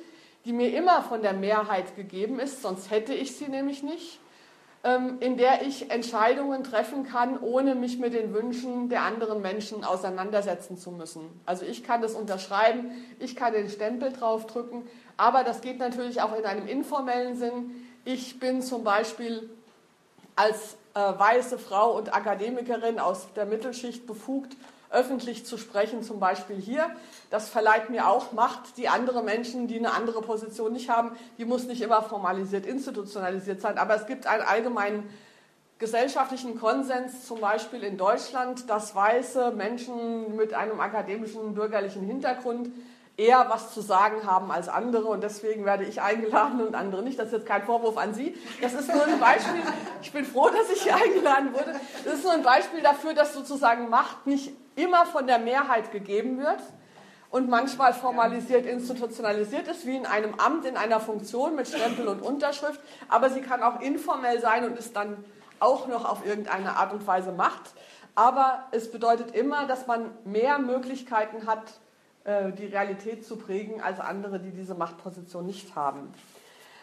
die 0.46 0.53
mir 0.53 0.75
immer 0.75 1.01
von 1.01 1.22
der 1.22 1.34
Mehrheit 1.34 1.96
gegeben 1.96 2.39
ist, 2.39 2.62
sonst 2.62 2.91
hätte 2.91 3.13
ich 3.13 3.38
sie 3.38 3.48
nämlich 3.48 3.84
nicht, 3.84 4.20
ähm, 4.84 5.17
in 5.22 5.38
der 5.38 5.62
ich 5.62 5.89
Entscheidungen 5.89 6.63
treffen 6.63 7.05
kann, 7.05 7.39
ohne 7.39 7.75
mich 7.75 7.98
mit 8.00 8.13
den 8.13 8.34
Wünschen 8.34 8.89
der 8.89 9.03
anderen 9.03 9.41
Menschen 9.41 9.86
auseinandersetzen 9.86 10.77
zu 10.77 10.91
müssen. 10.91 11.22
Also 11.46 11.65
ich 11.65 11.84
kann 11.84 12.01
das 12.01 12.15
unterschreiben, 12.15 12.91
ich 13.20 13.36
kann 13.38 13.53
den 13.53 13.70
Stempel 13.70 14.12
draufdrücken, 14.12 14.86
aber 15.15 15.46
das 15.46 15.62
geht 15.62 15.79
natürlich 15.79 16.22
auch 16.22 16.38
in 16.38 16.46
einem 16.46 16.67
informellen 16.67 17.38
Sinn. 17.38 17.72
Ich 18.03 18.39
bin 18.39 18.62
zum 18.62 18.84
Beispiel 18.84 19.50
als 20.36 20.75
äh, 20.96 21.00
weiße 21.00 21.58
Frau 21.58 21.96
und 21.96 22.13
Akademikerin 22.13 23.00
aus 23.00 23.27
der 23.36 23.46
Mittelschicht 23.46 24.05
befugt, 24.05 24.58
öffentlich 24.93 25.45
zu 25.45 25.57
sprechen, 25.57 26.03
zum 26.03 26.19
Beispiel 26.19 26.55
hier. 26.55 26.89
Das 27.29 27.50
verleiht 27.50 27.89
mir 27.89 28.07
auch 28.07 28.31
Macht, 28.31 28.77
die 28.77 28.88
andere 28.88 29.23
Menschen, 29.23 29.67
die 29.67 29.77
eine 29.77 29.93
andere 29.93 30.21
Position 30.21 30.71
nicht 30.71 30.89
haben, 30.89 31.12
die 31.38 31.45
muss 31.45 31.65
nicht 31.65 31.81
immer 31.81 32.01
formalisiert, 32.01 32.65
institutionalisiert 32.65 33.62
sein, 33.62 33.77
aber 33.77 33.95
es 33.95 34.05
gibt 34.05 34.27
einen 34.27 34.43
allgemeinen 34.43 35.09
gesellschaftlichen 35.79 36.59
Konsens, 36.59 37.25
zum 37.25 37.41
Beispiel 37.41 37.83
in 37.83 37.97
Deutschland, 37.97 38.69
dass 38.69 38.95
weiße 38.95 39.51
Menschen 39.51 40.35
mit 40.35 40.53
einem 40.53 40.79
akademischen 40.79 41.55
bürgerlichen 41.55 42.05
Hintergrund 42.05 42.69
eher 43.17 43.45
was 43.50 43.73
zu 43.73 43.81
sagen 43.81 44.25
haben 44.25 44.51
als 44.51 44.69
andere 44.69 45.07
und 45.07 45.21
deswegen 45.21 45.65
werde 45.65 45.83
ich 45.83 46.01
eingeladen 46.01 46.62
und 46.62 46.73
andere 46.73 47.03
nicht. 47.03 47.19
Das 47.19 47.27
ist 47.27 47.33
jetzt 47.33 47.45
kein 47.45 47.63
Vorwurf 47.63 47.97
an 47.97 48.13
Sie. 48.13 48.35
Das 48.62 48.73
ist 48.73 48.91
nur 48.91 49.05
ein 49.05 49.19
Beispiel. 49.19 49.62
Ich 50.01 50.12
bin 50.12 50.25
froh, 50.25 50.50
dass 50.50 50.69
ich 50.75 50.83
hier 50.83 50.95
eingeladen 50.95 51.53
wurde. 51.53 51.79
Das 52.05 52.15
ist 52.15 52.23
nur 52.23 52.33
ein 52.33 52.43
Beispiel 52.43 52.81
dafür, 52.81 53.13
dass 53.13 53.33
sozusagen 53.33 53.89
Macht 53.89 54.25
nicht 54.25 54.53
immer 54.75 55.06
von 55.06 55.27
der 55.27 55.39
Mehrheit 55.39 55.92
gegeben 55.92 56.39
wird 56.39 56.62
und 57.30 57.50
manchmal 57.50 57.94
formalisiert, 57.94 58.65
institutionalisiert 58.65 59.68
ist, 59.68 59.86
wie 59.86 59.96
in 59.96 60.06
einem 60.06 60.36
Amt, 60.36 60.65
in 60.65 60.77
einer 60.77 61.00
Funktion 61.00 61.56
mit 61.56 61.68
Stempel 61.68 62.08
und 62.08 62.22
Unterschrift. 62.22 62.80
Aber 63.10 63.30
sie 63.30 63.42
kann 63.42 63.63
auch 63.63 63.82
informell 63.82 64.39
sein 64.39 64.65
und 64.65 64.77
ist 64.77 64.96
dann 64.96 65.24
auch 65.60 65.88
noch 65.88 66.06
auf 66.06 66.25
irgendeine 66.25 66.75
Art 66.75 66.94
und 66.94 67.06
Weise 67.08 67.32
Macht. 67.32 67.74
Aber 68.15 68.68
es 68.72 68.92
bedeutet 68.92 69.36
immer, 69.36 69.65
dass 69.65 69.88
man 69.88 70.12
mehr 70.25 70.60
Möglichkeiten 70.60 71.48
hat, 71.48 71.63
äh, 72.25 72.51
die 72.51 72.68
Realität 72.68 73.25
zu 73.25 73.38
prägen 73.38 73.82
als 73.82 74.00
andere, 74.00 74.39
die 74.39 74.51
diese 74.51 74.75
Machtposition 74.75 75.46
nicht 75.46 75.75
haben. 75.75 76.13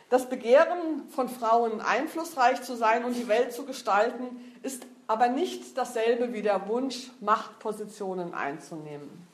Das 0.08 0.28
Begehren 0.28 1.08
von 1.10 1.28
Frauen, 1.28 1.80
einflussreich 1.80 2.62
zu 2.62 2.74
sein 2.74 3.04
und 3.04 3.14
die 3.14 3.28
Welt 3.28 3.52
zu 3.52 3.64
gestalten, 3.64 4.24
ist 4.62 4.84
aber 5.10 5.26
nicht 5.26 5.76
dasselbe 5.76 6.32
wie 6.32 6.40
der 6.40 6.68
Wunsch, 6.68 7.10
Machtpositionen 7.18 8.32
einzunehmen. 8.32 9.26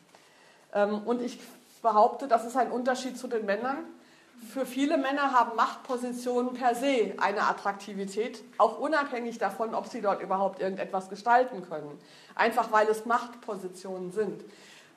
Ähm, 0.73 1.03
und 1.05 1.21
ich 1.21 1.39
behaupte, 1.83 2.29
das 2.29 2.47
ist 2.47 2.57
ein 2.57 2.73
Unterschied 2.73 3.19
zu 3.19 3.29
den 3.29 3.45
Männern. 3.45 3.85
Für 4.55 4.65
viele 4.65 4.97
Männer 4.97 5.33
haben 5.33 5.55
Machtpositionen 5.55 6.55
per 6.55 6.75
se 6.75 7.13
eine 7.19 7.43
Attraktivität, 7.43 8.43
auch 8.57 8.79
unabhängig 8.79 9.37
davon, 9.37 9.75
ob 9.75 9.89
sie 9.89 10.01
dort 10.01 10.23
überhaupt 10.23 10.61
irgendetwas 10.61 11.11
gestalten 11.11 11.61
können. 11.69 12.01
Einfach 12.35 12.73
weil 12.73 12.89
es 12.89 13.05
Machtpositionen 13.05 14.13
sind. 14.13 14.45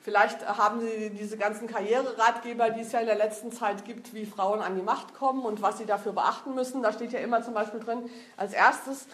Vielleicht 0.00 0.48
haben 0.48 0.80
Sie 0.80 1.10
diese 1.10 1.36
ganzen 1.36 1.68
Karriereratgeber, 1.68 2.70
die 2.70 2.80
es 2.80 2.92
ja 2.92 3.00
in 3.00 3.06
der 3.06 3.16
letzten 3.16 3.52
Zeit 3.52 3.84
gibt, 3.84 4.14
wie 4.14 4.24
Frauen 4.24 4.62
an 4.62 4.76
die 4.76 4.82
Macht 4.82 5.12
kommen 5.12 5.44
und 5.44 5.60
was 5.60 5.76
sie 5.76 5.84
dafür 5.84 6.12
beachten 6.12 6.54
müssen. 6.54 6.82
Da 6.82 6.90
steht 6.90 7.12
ja 7.12 7.18
immer 7.18 7.42
zum 7.42 7.52
Beispiel 7.52 7.80
drin, 7.80 8.08
als 8.38 8.54
erstes 8.54 9.06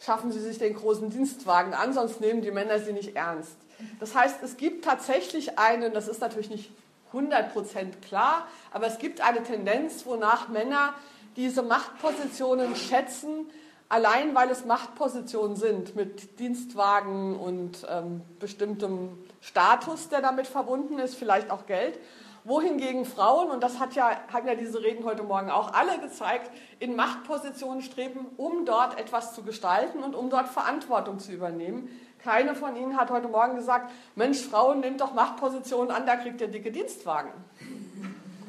schaffen 0.00 0.32
Sie 0.32 0.40
sich 0.40 0.58
den 0.58 0.74
großen 0.74 1.10
Dienstwagen 1.10 1.74
an, 1.74 1.92
sonst 1.92 2.20
nehmen 2.20 2.42
die 2.42 2.50
Männer 2.50 2.78
Sie 2.78 2.92
nicht 2.92 3.16
ernst. 3.16 3.56
Das 4.00 4.14
heißt, 4.14 4.42
es 4.42 4.56
gibt 4.56 4.84
tatsächlich 4.84 5.58
einen, 5.58 5.92
das 5.92 6.08
ist 6.08 6.20
natürlich 6.20 6.50
nicht 6.50 6.70
100% 7.12 8.00
klar, 8.06 8.46
aber 8.72 8.86
es 8.86 8.98
gibt 8.98 9.20
eine 9.20 9.42
Tendenz, 9.42 10.04
wonach 10.06 10.48
Männer 10.48 10.94
diese 11.36 11.62
Machtpositionen 11.62 12.76
schätzen, 12.76 13.50
allein 13.88 14.34
weil 14.34 14.50
es 14.50 14.64
Machtpositionen 14.64 15.56
sind 15.56 15.96
mit 15.96 16.38
Dienstwagen 16.38 17.36
und 17.36 17.86
ähm, 17.88 18.22
bestimmtem 18.38 19.10
Status, 19.40 20.08
der 20.08 20.20
damit 20.20 20.46
verbunden 20.46 20.98
ist, 20.98 21.14
vielleicht 21.16 21.50
auch 21.50 21.66
Geld. 21.66 21.98
Wohingegen 22.46 23.06
Frauen, 23.06 23.50
und 23.50 23.62
das 23.62 23.80
hat 23.80 23.94
ja, 23.94 24.10
haben 24.30 24.46
ja 24.46 24.54
diese 24.54 24.82
Reden 24.82 25.06
heute 25.06 25.22
Morgen 25.22 25.50
auch 25.50 25.72
alle 25.72 25.98
gezeigt, 25.98 26.50
in 26.78 26.94
Machtpositionen 26.94 27.80
streben, 27.80 28.26
um 28.36 28.66
dort 28.66 28.98
etwas 28.98 29.34
zu 29.34 29.42
gestalten 29.42 30.02
und 30.02 30.14
um 30.14 30.28
dort 30.28 30.48
Verantwortung 30.48 31.18
zu 31.18 31.32
übernehmen. 31.32 31.88
Keine 32.22 32.54
von 32.54 32.76
Ihnen 32.76 32.98
hat 32.98 33.10
heute 33.10 33.28
Morgen 33.28 33.56
gesagt, 33.56 33.90
Mensch, 34.14 34.42
Frauen, 34.42 34.80
nehmt 34.80 35.00
doch 35.00 35.14
Machtpositionen 35.14 35.90
an, 35.90 36.04
da 36.04 36.16
kriegt 36.16 36.38
ihr 36.42 36.48
dicke 36.48 36.70
Dienstwagen. 36.70 37.30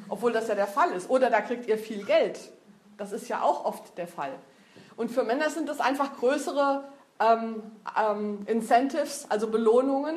Obwohl 0.10 0.34
das 0.34 0.50
ja 0.50 0.56
der 0.56 0.68
Fall 0.68 0.92
ist. 0.92 1.10
Oder 1.10 1.30
da 1.30 1.40
kriegt 1.40 1.66
ihr 1.68 1.78
viel 1.78 2.04
Geld. 2.04 2.40
Das 2.98 3.14
ist 3.14 3.30
ja 3.30 3.42
auch 3.42 3.64
oft 3.64 3.98
der 3.98 4.10
Fall. 4.10 4.34
Und 4.98 5.10
für 5.10 5.24
Männer 5.24 5.50
sind 5.50 5.70
das 5.70 5.80
einfach 5.80 6.18
größere 6.18 6.84
ähm, 7.22 7.64
ähm, 7.98 8.40
Incentives, 8.46 9.26
also 9.30 9.48
Belohnungen, 9.48 10.16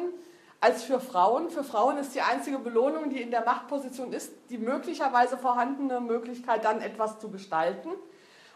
als 0.61 0.83
für 0.83 1.01
Frauen. 1.01 1.51
Für 1.51 1.65
Frauen 1.65 1.99
ist 1.99 2.15
die 2.15 2.21
einzige 2.21 2.59
Belohnung, 2.59 3.11
die 3.11 3.21
in 3.21 3.31
der 3.31 3.45
Machtposition 3.45 4.13
ist, 4.13 4.33
die 4.51 4.59
möglicherweise 4.59 5.37
vorhandene 5.37 6.01
Möglichkeit, 6.01 6.65
dann 6.65 6.81
etwas 6.81 7.19
zu 7.19 7.31
gestalten. 7.31 7.91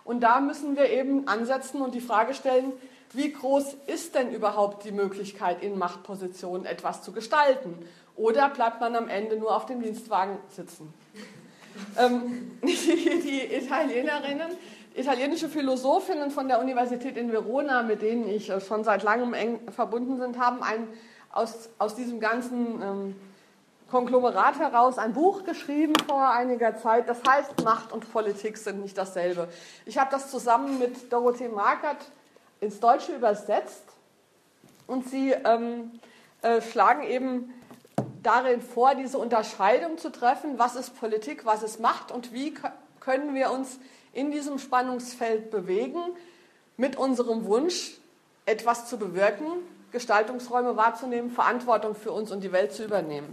Und 0.04 0.21
da 0.21 0.40
müssen 0.40 0.76
wir 0.76 0.90
eben 0.90 1.28
ansetzen 1.28 1.80
und 1.80 1.94
die 1.94 2.00
Frage 2.00 2.35
stellen, 2.35 2.73
wie 3.12 3.32
groß 3.32 3.76
ist 3.87 4.14
denn 4.14 4.32
überhaupt 4.32 4.85
die 4.85 4.90
Möglichkeit, 4.90 5.62
in 5.62 5.78
Machtpositionen 5.78 6.66
etwas 6.66 7.02
zu 7.02 7.12
gestalten? 7.12 7.78
Oder 8.16 8.49
bleibt 8.49 8.80
man 8.80 8.97
am 8.97 9.09
Ende 9.09 9.37
nur 9.37 9.54
auf 9.54 9.66
dem 9.66 9.82
Dienstwagen 9.82 10.38
sitzen? 10.49 10.92
ähm, 11.99 12.59
die, 12.62 13.21
die 13.23 13.54
Italienerinnen 13.54 14.56
italienische 14.94 15.49
Philosophinnen 15.49 16.30
von 16.30 16.49
der 16.49 16.61
Universität 16.61 17.16
in 17.16 17.32
Verona, 17.32 17.82
mit 17.82 18.02
denen 18.02 18.28
ich 18.28 18.50
äh, 18.50 18.61
schon 18.61 18.85
seit 18.85 19.02
langem 19.02 19.35
eng 19.35 19.61
verbunden 19.71 20.18
bin, 20.18 20.38
haben 20.38 20.62
ein, 20.62 20.88
aus, 21.33 21.69
aus 21.79 21.95
diesem 21.95 22.21
ganzen 22.21 22.83
ähm, 22.83 23.17
Konglomerat 23.91 24.59
heraus 24.59 24.97
ein 24.97 25.12
Buch 25.12 25.45
geschrieben 25.45 25.93
vor 26.07 26.31
einiger 26.31 26.77
Zeit. 26.79 27.09
Das 27.09 27.19
heißt, 27.29 27.62
Macht 27.65 27.93
und 27.93 28.11
Politik 28.11 28.57
sind 28.57 28.81
nicht 28.81 28.97
dasselbe. 28.97 29.49
Ich 29.85 29.99
habe 29.99 30.11
das 30.11 30.31
zusammen 30.31 30.79
mit 30.79 31.12
Dorothee 31.12 31.49
Markert 31.49 32.11
ins 32.61 32.81
Deutsche 32.81 33.12
übersetzt 33.15 33.85
und 34.87 35.09
sie 35.09 35.33
ähm, 35.33 35.91
äh, 36.43 36.62
schlagen 36.62 37.03
eben 37.03 37.53
darin 38.23 38.61
vor, 38.62 38.95
diese 38.95 39.19
Unterscheidung 39.19 39.99
zu 39.99 40.11
treffen, 40.11 40.59
was 40.59 40.77
ist 40.77 40.99
Politik, 40.99 41.45
was 41.45 41.62
ist 41.62 41.81
Macht 41.81 42.12
und 42.12 42.33
wie 42.33 42.55
können 43.01 43.35
wir 43.35 43.51
uns 43.51 43.79
in 44.12 44.31
diesem 44.31 44.59
Spannungsfeld 44.59 45.51
bewegen, 45.51 46.01
mit 46.77 46.97
unserem 46.97 47.45
Wunsch, 47.45 47.99
etwas 48.47 48.89
zu 48.89 48.97
bewirken, 48.97 49.47
Gestaltungsräume 49.92 50.76
wahrzunehmen, 50.76 51.30
Verantwortung 51.30 51.94
für 51.94 52.12
uns 52.12 52.32
und 52.32 52.42
die 52.42 52.52
Welt 52.52 52.72
zu 52.72 52.84
übernehmen. 52.84 53.28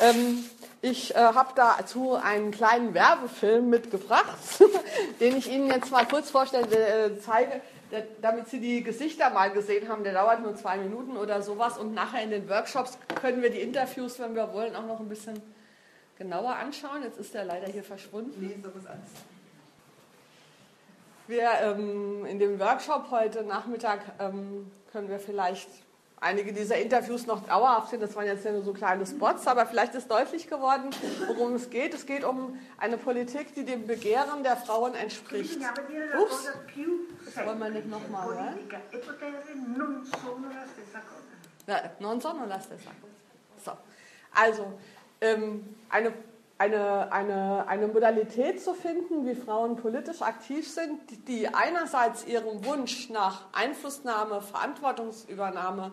Ähm, 0.00 0.44
ich 0.82 1.14
äh, 1.14 1.18
habe 1.18 1.50
dazu 1.54 2.14
einen 2.14 2.50
kleinen 2.50 2.94
Werbefilm 2.94 3.70
mitgebracht, 3.70 4.38
den 5.20 5.36
ich 5.36 5.50
Ihnen 5.50 5.68
jetzt 5.68 5.90
mal 5.90 6.06
kurz 6.06 6.30
vorstellen 6.30 6.70
äh, 6.72 7.18
zeige, 7.20 7.60
der, 7.90 8.06
damit 8.20 8.48
Sie 8.48 8.60
die 8.60 8.82
Gesichter 8.82 9.30
mal 9.30 9.50
gesehen 9.50 9.88
haben. 9.88 10.04
Der 10.04 10.12
dauert 10.12 10.42
nur 10.42 10.56
zwei 10.56 10.76
Minuten 10.76 11.16
oder 11.16 11.42
sowas 11.42 11.78
und 11.78 11.94
nachher 11.94 12.22
in 12.22 12.30
den 12.30 12.48
Workshops 12.48 12.98
können 13.20 13.40
wir 13.40 13.50
die 13.50 13.60
Interviews, 13.60 14.18
wenn 14.18 14.34
wir 14.34 14.52
wollen, 14.52 14.74
auch 14.76 14.86
noch 14.86 15.00
ein 15.00 15.08
bisschen 15.08 15.40
genauer 16.18 16.56
anschauen. 16.56 17.02
Jetzt 17.02 17.18
ist 17.18 17.34
der 17.34 17.44
leider 17.44 17.66
hier 17.68 17.84
verschwunden. 17.84 18.34
Nee, 18.38 18.56
so 18.62 18.68
was 18.74 18.86
alles. 18.86 19.08
Wir 21.26 21.50
ähm, 21.62 22.26
in 22.26 22.38
dem 22.38 22.60
Workshop 22.60 23.10
heute 23.10 23.44
Nachmittag 23.44 24.00
ähm, 24.18 24.70
können 24.92 25.08
wir 25.08 25.18
vielleicht 25.18 25.68
einige 26.20 26.52
dieser 26.52 26.76
Interviews 26.76 27.26
noch 27.26 27.46
dauerhaft 27.46 27.90
sehen. 27.90 28.00
Das 28.00 28.14
waren 28.14 28.26
jetzt 28.26 28.44
ja 28.44 28.52
nur 28.52 28.62
so 28.62 28.72
kleine 28.72 29.06
Spots, 29.06 29.46
aber 29.46 29.64
vielleicht 29.66 29.94
ist 29.94 30.10
deutlich 30.10 30.48
geworden, 30.48 30.90
worum 31.26 31.54
es 31.54 31.70
geht. 31.70 31.94
Es 31.94 32.04
geht 32.04 32.24
um 32.24 32.58
eine 32.78 32.98
Politik, 32.98 33.54
die 33.54 33.64
dem 33.64 33.86
Begehren 33.86 34.42
der 34.42 34.56
Frauen 34.56 34.94
entspricht. 34.94 35.58
Ups, 36.20 36.48
das 37.24 37.46
wollen 37.46 37.58
wir 37.58 37.70
nicht 37.70 37.88
nochmal 37.88 38.26
hören. 38.28 38.58
Ja, 41.66 41.80
non 41.98 42.20
sono 42.20 42.44
la 42.44 42.60
stessa 42.60 42.90
cosa. 43.00 43.14
So. 43.64 43.72
Also, 44.34 44.78
ähm, 45.22 45.76
eine 45.88 46.12
eine, 46.58 47.12
eine, 47.12 47.66
eine 47.66 47.88
Modalität 47.88 48.62
zu 48.62 48.74
finden, 48.74 49.26
wie 49.26 49.34
Frauen 49.34 49.76
politisch 49.76 50.22
aktiv 50.22 50.70
sind, 50.70 51.00
die 51.28 51.48
einerseits 51.48 52.26
ihrem 52.26 52.64
Wunsch 52.64 53.10
nach 53.10 53.46
Einflussnahme, 53.52 54.40
Verantwortungsübernahme 54.40 55.92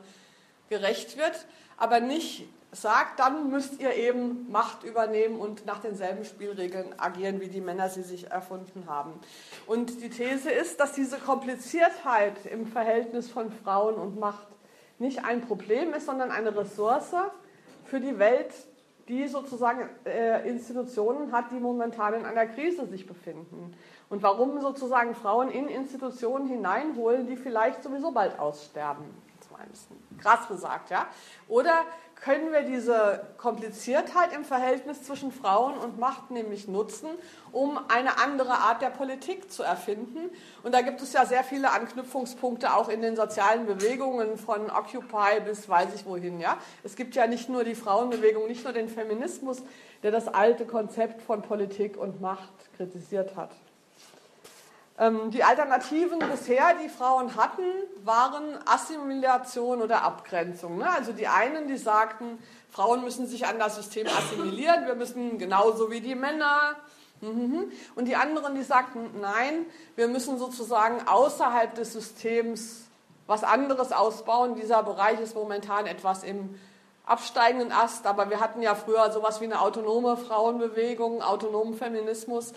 gerecht 0.69 1.17
wird, 1.17 1.45
aber 1.77 1.99
nicht 1.99 2.47
sagt, 2.71 3.19
dann 3.19 3.49
müsst 3.49 3.81
ihr 3.81 3.93
eben 3.95 4.49
Macht 4.49 4.83
übernehmen 4.83 5.39
und 5.39 5.65
nach 5.65 5.79
denselben 5.79 6.23
Spielregeln 6.23 6.97
agieren, 6.97 7.41
wie 7.41 7.49
die 7.49 7.59
Männer 7.59 7.89
sie 7.89 8.03
sich 8.03 8.31
erfunden 8.31 8.85
haben. 8.87 9.19
Und 9.67 10.01
die 10.01 10.09
These 10.09 10.51
ist, 10.51 10.79
dass 10.79 10.93
diese 10.93 11.17
Kompliziertheit 11.17 12.45
im 12.45 12.67
Verhältnis 12.67 13.29
von 13.29 13.51
Frauen 13.51 13.95
und 13.95 14.17
Macht 14.17 14.47
nicht 14.99 15.25
ein 15.25 15.41
Problem 15.41 15.93
ist, 15.93 16.05
sondern 16.05 16.31
eine 16.31 16.55
Ressource 16.55 17.13
für 17.83 17.99
die 17.99 18.19
Welt, 18.19 18.53
die 19.11 19.27
sozusagen 19.27 19.89
äh, 20.05 20.47
Institutionen 20.47 21.33
hat, 21.33 21.51
die 21.51 21.59
momentan 21.59 22.13
in 22.13 22.25
einer 22.25 22.45
Krise 22.45 22.87
sich 22.87 23.05
befinden. 23.05 23.75
Und 24.09 24.23
warum 24.23 24.61
sozusagen 24.61 25.15
Frauen 25.15 25.51
in 25.51 25.67
Institutionen 25.67 26.47
hineinholen, 26.47 27.27
die 27.27 27.35
vielleicht 27.35 27.83
sowieso 27.83 28.11
bald 28.11 28.39
aussterben. 28.39 29.03
Das 29.37 29.51
war 29.51 29.59
ein 29.59 29.69
bisschen 29.69 29.97
krass 30.17 30.47
gesagt, 30.47 30.91
ja. 30.91 31.07
Oder 31.49 31.83
können 32.21 32.51
wir 32.51 32.61
diese 32.61 33.23
Kompliziertheit 33.37 34.31
im 34.33 34.45
Verhältnis 34.45 35.03
zwischen 35.03 35.31
Frauen 35.31 35.75
und 35.77 35.99
Macht 35.99 36.29
nämlich 36.29 36.67
nutzen, 36.67 37.09
um 37.51 37.79
eine 37.89 38.19
andere 38.19 38.51
Art 38.51 38.83
der 38.83 38.91
Politik 38.91 39.51
zu 39.51 39.63
erfinden. 39.63 40.29
Und 40.61 40.73
da 40.73 40.81
gibt 40.81 41.01
es 41.01 41.13
ja 41.13 41.25
sehr 41.25 41.43
viele 41.43 41.71
Anknüpfungspunkte 41.71 42.75
auch 42.75 42.89
in 42.89 43.01
den 43.01 43.15
sozialen 43.15 43.65
Bewegungen 43.65 44.37
von 44.37 44.69
Occupy 44.69 45.41
bis 45.43 45.67
weiß 45.67 45.95
ich 45.95 46.05
wohin. 46.05 46.39
Ja? 46.39 46.57
Es 46.83 46.95
gibt 46.95 47.15
ja 47.15 47.25
nicht 47.25 47.49
nur 47.49 47.63
die 47.63 47.75
Frauenbewegung, 47.75 48.47
nicht 48.47 48.63
nur 48.63 48.73
den 48.73 48.87
Feminismus, 48.87 49.63
der 50.03 50.11
das 50.11 50.27
alte 50.27 50.65
Konzept 50.65 51.23
von 51.23 51.41
Politik 51.41 51.97
und 51.97 52.21
Macht 52.21 52.53
kritisiert 52.77 53.35
hat. 53.35 53.51
Ähm, 55.01 55.31
die 55.31 55.43
Alternativen 55.43 56.19
bisher, 56.19 56.75
die 56.75 56.87
Frauen 56.87 57.35
hatten, 57.35 57.63
waren 58.03 58.59
Assimilation 58.67 59.81
oder 59.81 60.03
Abgrenzung. 60.03 60.77
Ne? 60.77 60.87
Also 60.87 61.11
die 61.11 61.27
einen, 61.27 61.67
die 61.67 61.77
sagten, 61.77 62.37
Frauen 62.69 63.03
müssen 63.03 63.25
sich 63.25 63.47
an 63.47 63.57
das 63.57 63.77
System 63.77 64.05
assimilieren, 64.05 64.85
wir 64.85 64.93
müssen 64.93 65.39
genauso 65.39 65.89
wie 65.89 66.01
die 66.01 66.13
Männer. 66.13 66.75
Mhm. 67.19 67.71
Und 67.95 68.05
die 68.05 68.15
anderen, 68.15 68.53
die 68.53 68.61
sagten, 68.61 69.09
nein, 69.19 69.65
wir 69.95 70.07
müssen 70.07 70.37
sozusagen 70.37 71.07
außerhalb 71.07 71.73
des 71.73 71.93
Systems 71.93 72.85
was 73.25 73.43
anderes 73.43 73.91
ausbauen. 73.91 74.53
Dieser 74.53 74.83
Bereich 74.83 75.19
ist 75.19 75.33
momentan 75.33 75.87
etwas 75.87 76.23
im 76.23 76.59
absteigenden 77.07 77.71
Ast, 77.71 78.05
aber 78.05 78.29
wir 78.29 78.39
hatten 78.39 78.61
ja 78.61 78.75
früher 78.75 79.11
sowas 79.11 79.41
wie 79.41 79.45
eine 79.45 79.61
autonome 79.61 80.15
Frauenbewegung, 80.15 81.23
autonomen 81.23 81.73
Feminismus 81.73 82.53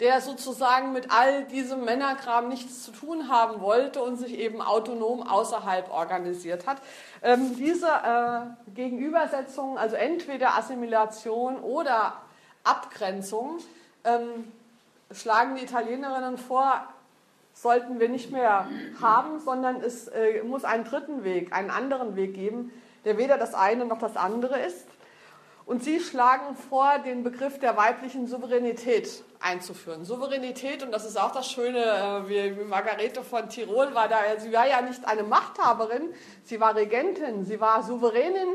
der 0.00 0.20
sozusagen 0.20 0.92
mit 0.92 1.10
all 1.10 1.44
diesem 1.44 1.84
Männerkram 1.84 2.48
nichts 2.48 2.82
zu 2.84 2.90
tun 2.90 3.28
haben 3.28 3.60
wollte 3.60 4.02
und 4.02 4.16
sich 4.16 4.38
eben 4.38 4.60
autonom 4.60 5.22
außerhalb 5.22 5.90
organisiert 5.90 6.66
hat. 6.66 6.78
Ähm, 7.22 7.56
diese 7.56 7.86
äh, 7.86 8.70
Gegenübersetzung, 8.74 9.78
also 9.78 9.96
entweder 9.96 10.56
Assimilation 10.56 11.58
oder 11.60 12.14
Abgrenzung, 12.62 13.58
ähm, 14.04 14.52
schlagen 15.12 15.56
die 15.56 15.64
Italienerinnen 15.64 16.36
vor, 16.36 16.82
sollten 17.54 17.98
wir 17.98 18.10
nicht 18.10 18.30
mehr 18.30 18.68
haben, 19.00 19.40
sondern 19.40 19.80
es 19.80 20.08
äh, 20.08 20.42
muss 20.42 20.64
einen 20.64 20.84
dritten 20.84 21.24
Weg, 21.24 21.54
einen 21.54 21.70
anderen 21.70 22.16
Weg 22.16 22.34
geben, 22.34 22.70
der 23.06 23.16
weder 23.16 23.38
das 23.38 23.54
eine 23.54 23.86
noch 23.86 23.98
das 23.98 24.16
andere 24.16 24.58
ist. 24.58 24.86
Und 25.66 25.82
sie 25.82 26.00
schlagen 26.00 26.56
vor, 26.56 27.00
den 27.00 27.24
Begriff 27.24 27.58
der 27.58 27.76
weiblichen 27.76 28.28
Souveränität 28.28 29.24
einzuführen. 29.40 30.04
Souveränität, 30.04 30.82
und 30.84 30.92
das 30.92 31.04
ist 31.04 31.18
auch 31.20 31.32
das 31.32 31.50
Schöne, 31.50 31.78
äh, 31.78 32.28
wie 32.28 32.64
Margarete 32.64 33.22
von 33.22 33.48
Tirol 33.48 33.92
war 33.92 34.08
da, 34.08 34.18
sie 34.38 34.52
war 34.52 34.66
ja 34.66 34.80
nicht 34.80 35.04
eine 35.06 35.24
Machthaberin, 35.24 36.14
sie 36.44 36.60
war 36.60 36.74
Regentin, 36.76 37.44
sie 37.44 37.60
war 37.60 37.82
Souveränin 37.82 38.48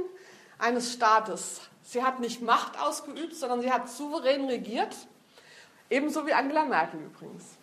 eines 0.57 0.93
Staates. 0.93 1.61
Sie 1.83 2.03
hat 2.03 2.21
nicht 2.21 2.41
Macht 2.41 2.79
ausgeübt, 2.79 3.35
sondern 3.35 3.61
sie 3.61 3.71
hat 3.71 3.89
souverän 3.89 4.45
regiert, 4.45 4.95
ebenso 5.89 6.25
wie 6.25 6.33
Angela 6.33 6.63
Merkel 6.63 7.01
übrigens. 7.01 7.57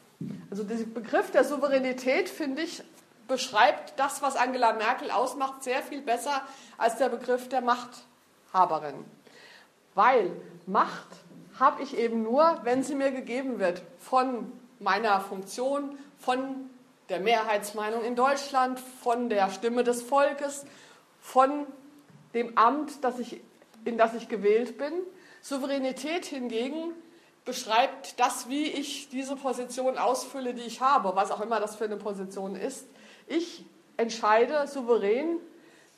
Also 0.50 0.64
der 0.64 0.76
Begriff 0.84 1.30
der 1.30 1.44
Souveränität, 1.44 2.28
finde 2.28 2.62
ich, 2.62 2.82
beschreibt 3.28 3.98
das, 3.98 4.20
was 4.20 4.36
Angela 4.36 4.72
Merkel 4.72 5.10
ausmacht, 5.10 5.62
sehr 5.62 5.82
viel 5.82 6.02
besser 6.02 6.42
als 6.76 6.96
der 6.96 7.08
Begriff 7.08 7.48
der 7.48 7.60
Machthaberin. 7.60 9.04
Weil 9.94 10.30
Macht 10.66 11.08
habe 11.58 11.82
ich 11.82 11.96
eben 11.96 12.22
nur, 12.22 12.60
wenn 12.62 12.82
sie 12.82 12.94
mir 12.94 13.10
gegeben 13.10 13.58
wird 13.58 13.82
von 13.98 14.52
meiner 14.78 15.20
Funktion, 15.20 15.98
von 16.18 16.70
der 17.08 17.20
Mehrheitsmeinung 17.20 18.04
in 18.04 18.14
Deutschland, 18.14 18.78
von 18.78 19.28
der 19.28 19.50
Stimme 19.50 19.82
des 19.82 20.02
Volkes, 20.02 20.66
von 21.20 21.66
dem 22.34 22.56
Amt, 22.58 23.02
das 23.02 23.18
ich, 23.18 23.40
in 23.84 23.98
das 23.98 24.14
ich 24.14 24.28
gewählt 24.28 24.78
bin. 24.78 24.92
Souveränität 25.40 26.26
hingegen 26.26 26.92
beschreibt 27.44 28.20
das, 28.20 28.48
wie 28.48 28.64
ich 28.64 29.08
diese 29.08 29.36
Position 29.36 29.96
ausfülle, 29.96 30.52
die 30.52 30.62
ich 30.62 30.82
habe, 30.82 31.16
was 31.16 31.30
auch 31.30 31.40
immer 31.40 31.60
das 31.60 31.76
für 31.76 31.84
eine 31.84 31.96
Position 31.96 32.54
ist. 32.54 32.86
Ich 33.26 33.64
entscheide 33.96 34.66
souverän 34.66 35.38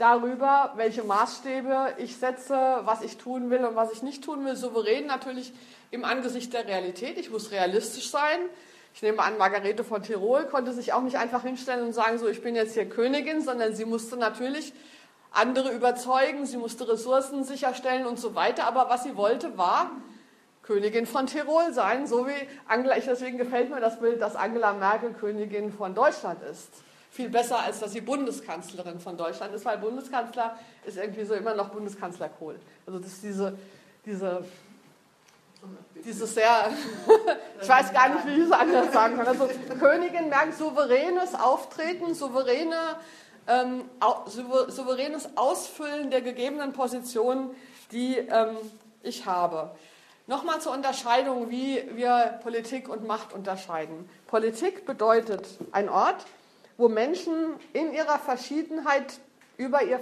darüber, 0.01 0.73
welche 0.77 1.05
Maßstäbe 1.05 1.95
ich 1.99 2.17
setze, 2.17 2.81
was 2.85 3.03
ich 3.03 3.19
tun 3.19 3.51
will 3.51 3.65
und 3.65 3.77
was 3.77 3.93
ich 3.93 4.03
nicht 4.03 4.25
tun 4.25 4.45
will. 4.45 4.57
Souverän 4.57 5.07
natürlich 5.07 5.53
im 5.91 6.05
Angesicht 6.05 6.53
der 6.55 6.67
Realität. 6.67 7.19
Ich 7.19 7.31
muss 7.31 7.51
realistisch 7.51 8.11
sein. 8.11 8.39
Ich 8.95 9.03
nehme 9.03 9.23
an, 9.23 9.37
Margarete 9.39 9.85
von 9.85 10.03
Tirol 10.03 10.47
konnte 10.47 10.73
sich 10.73 10.95
auch 10.95 11.03
nicht 11.03 11.17
einfach 11.17 11.43
hinstellen 11.43 11.87
und 11.87 11.93
sagen, 11.93 12.19
so, 12.19 12.29
ich 12.29 12.43
bin 12.43 12.57
jetzt 12.57 12.75
hier 12.75 12.89
Königin, 12.89 13.43
sondern 13.43 13.75
sie 13.75 13.85
musste 13.85 14.17
natürlich 14.17 14.73
andere 15.31 15.71
überzeugen, 15.71 16.47
sie 16.47 16.57
musste 16.57 16.89
Ressourcen 16.89 17.45
sicherstellen 17.45 18.07
und 18.07 18.19
so 18.19 18.35
weiter. 18.35 18.65
Aber 18.65 18.89
was 18.89 19.05
sie 19.05 19.17
wollte, 19.17 19.59
war 19.59 19.91
Königin 20.63 21.07
von 21.07 21.27
Tirol 21.27 21.73
sein, 21.73 22.07
so 22.07 22.27
wie 22.27 22.49
Angela, 22.67 22.95
deswegen 22.95 23.39
gefällt 23.39 23.71
mir 23.71 23.81
das 23.81 24.01
Bild, 24.01 24.21
dass 24.21 24.35
Angela 24.35 24.73
Merkel 24.73 25.13
Königin 25.13 25.73
von 25.73 25.95
Deutschland 25.95 26.43
ist 26.43 26.71
viel 27.11 27.29
besser, 27.29 27.59
als 27.59 27.81
dass 27.81 27.93
sie 27.93 28.01
Bundeskanzlerin 28.01 29.01
von 29.01 29.17
Deutschland 29.17 29.55
ist, 29.55 29.65
weil 29.65 29.79
Bundeskanzler 29.79 30.57
ist 30.85 30.97
irgendwie 30.97 31.25
so 31.25 31.35
immer 31.35 31.55
noch 31.55 31.71
Bundeskanzler 31.71 32.29
Kohl. 32.29 32.59
Also 32.87 32.99
das 33.01 33.13
ist 33.13 33.23
diese, 33.25 33.59
diese, 34.07 34.45
dieses 36.05 36.35
sehr, 36.35 36.71
ich 37.61 37.69
weiß 37.69 37.93
gar 37.93 38.09
nicht, 38.11 38.27
wie 38.27 38.41
ich 38.41 38.47
es 38.47 38.53
anders 38.53 38.93
sagen 38.93 39.17
kann. 39.17 39.27
Also 39.27 39.49
Königin 39.79 40.29
merkt 40.29 40.55
souveränes 40.55 41.35
Auftreten, 41.35 42.15
souveräne, 42.15 42.97
ähm, 43.49 43.85
souveränes 44.69 45.37
Ausfüllen 45.37 46.11
der 46.11 46.23
gegebenen 46.23 46.73
Positionen, 46.73 47.51
die 47.91 48.19
ähm, 48.19 48.57
ich 49.03 49.27
habe. 49.27 49.73
Nochmal 50.29 50.61
zur 50.61 50.73
Unterscheidung, 50.73 51.51
wie 51.51 51.83
wir 51.97 52.39
Politik 52.45 52.89
und 52.89 53.05
Macht 53.05 53.33
unterscheiden. 53.33 54.09
Politik 54.29 54.87
bedeutet 54.87 55.45
ein 55.73 55.89
Ort, 55.89 56.25
wo 56.81 56.89
Menschen 56.89 57.35
in 57.75 57.93
ihrer 57.93 58.19
Verschiedenheit 58.19 59.21
über 59.59 59.83
ihr 59.83 60.01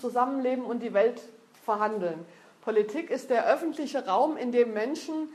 Zusammenleben 0.00 0.64
und 0.64 0.80
die 0.80 0.94
Welt 0.94 1.20
verhandeln. 1.64 2.24
Politik 2.62 3.10
ist 3.10 3.28
der 3.28 3.46
öffentliche 3.46 4.06
Raum, 4.06 4.36
in 4.36 4.52
dem 4.52 4.72
Menschen 4.72 5.28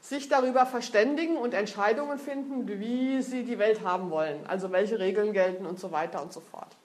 sich 0.00 0.28
darüber 0.28 0.66
verständigen 0.66 1.36
und 1.36 1.54
Entscheidungen 1.54 2.18
finden, 2.18 2.68
wie 2.68 3.22
sie 3.22 3.44
die 3.44 3.58
Welt 3.58 3.82
haben 3.82 4.10
wollen, 4.10 4.44
also 4.46 4.72
welche 4.72 4.98
Regeln 4.98 5.32
gelten 5.32 5.64
und 5.64 5.78
so 5.78 5.92
weiter 5.92 6.20
und 6.20 6.32
so 6.32 6.40
fort. 6.40 6.76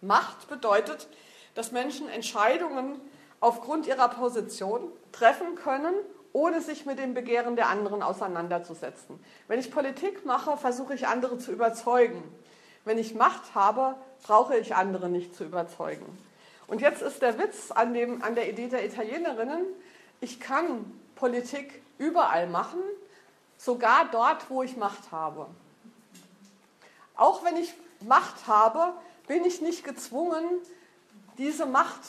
Macht 0.00 0.48
bedeutet, 0.48 1.08
dass 1.54 1.72
Menschen 1.72 2.08
Entscheidungen 2.08 3.00
aufgrund 3.40 3.86
ihrer 3.86 4.08
Position 4.08 4.82
treffen 5.12 5.54
können 5.54 5.94
ohne 6.32 6.60
sich 6.60 6.86
mit 6.86 6.98
dem 6.98 7.14
Begehren 7.14 7.56
der 7.56 7.68
anderen 7.68 8.02
auseinanderzusetzen. 8.02 9.18
Wenn 9.48 9.58
ich 9.58 9.70
Politik 9.70 10.24
mache, 10.24 10.56
versuche 10.56 10.94
ich 10.94 11.06
andere 11.06 11.38
zu 11.38 11.52
überzeugen. 11.52 12.22
Wenn 12.88 12.96
ich 12.96 13.14
Macht 13.14 13.54
habe, 13.54 13.96
brauche 14.22 14.56
ich 14.56 14.74
andere 14.74 15.10
nicht 15.10 15.36
zu 15.36 15.44
überzeugen. 15.44 16.06
Und 16.68 16.80
jetzt 16.80 17.02
ist 17.02 17.20
der 17.20 17.38
Witz 17.38 17.70
an, 17.70 17.92
dem, 17.92 18.22
an 18.22 18.34
der 18.34 18.48
Idee 18.48 18.68
der 18.68 18.82
Italienerinnen, 18.82 19.66
ich 20.22 20.40
kann 20.40 20.90
Politik 21.14 21.82
überall 21.98 22.46
machen, 22.46 22.80
sogar 23.58 24.08
dort, 24.10 24.48
wo 24.48 24.62
ich 24.62 24.78
Macht 24.78 25.12
habe. 25.12 25.48
Auch 27.14 27.44
wenn 27.44 27.58
ich 27.58 27.74
Macht 28.00 28.46
habe, 28.46 28.94
bin 29.26 29.44
ich 29.44 29.60
nicht 29.60 29.84
gezwungen, 29.84 30.46
diese 31.36 31.66
Macht 31.66 32.00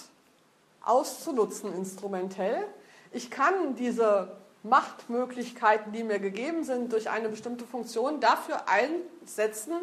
auszunutzen 0.82 1.74
instrumentell, 1.76 2.65
ich 3.12 3.30
kann 3.30 3.76
diese 3.76 4.32
Machtmöglichkeiten, 4.63 5.92
die 5.92 6.06
mir 6.06 6.20
gegeben 6.20 6.63
sind, 6.63 6.94
durch 6.94 7.10
eine 7.10 7.28
bestimmte 7.28 7.65
Funktion 7.65 8.22
dafür 8.22 8.70
einsetzen, 8.70 9.74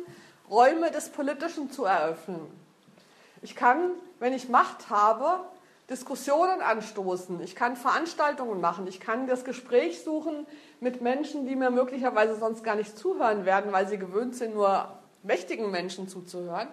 Räume 0.50 0.90
des 0.90 1.08
Politischen 1.08 1.70
zu 1.70 1.84
eröffnen. 1.84 2.40
Ich 3.42 3.56
kann, 3.56 3.90
wenn 4.18 4.32
ich 4.32 4.48
Macht 4.48 4.90
habe, 4.90 5.40
Diskussionen 5.90 6.62
anstoßen, 6.62 7.40
ich 7.42 7.54
kann 7.54 7.76
Veranstaltungen 7.76 8.60
machen, 8.60 8.86
ich 8.88 8.98
kann 8.98 9.26
das 9.26 9.44
Gespräch 9.44 10.02
suchen 10.02 10.46
mit 10.80 11.00
Menschen, 11.00 11.46
die 11.46 11.54
mir 11.54 11.70
möglicherweise 11.70 12.34
sonst 12.36 12.64
gar 12.64 12.74
nicht 12.74 12.98
zuhören 12.98 13.44
werden, 13.44 13.72
weil 13.72 13.86
sie 13.88 13.98
gewöhnt 13.98 14.34
sind, 14.34 14.54
nur 14.54 14.88
mächtigen 15.22 15.70
Menschen 15.70 16.08
zuzuhören. 16.08 16.68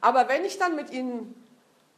Aber 0.00 0.28
wenn 0.28 0.44
ich 0.44 0.58
dann 0.58 0.76
mit 0.76 0.90
ihnen 0.90 1.34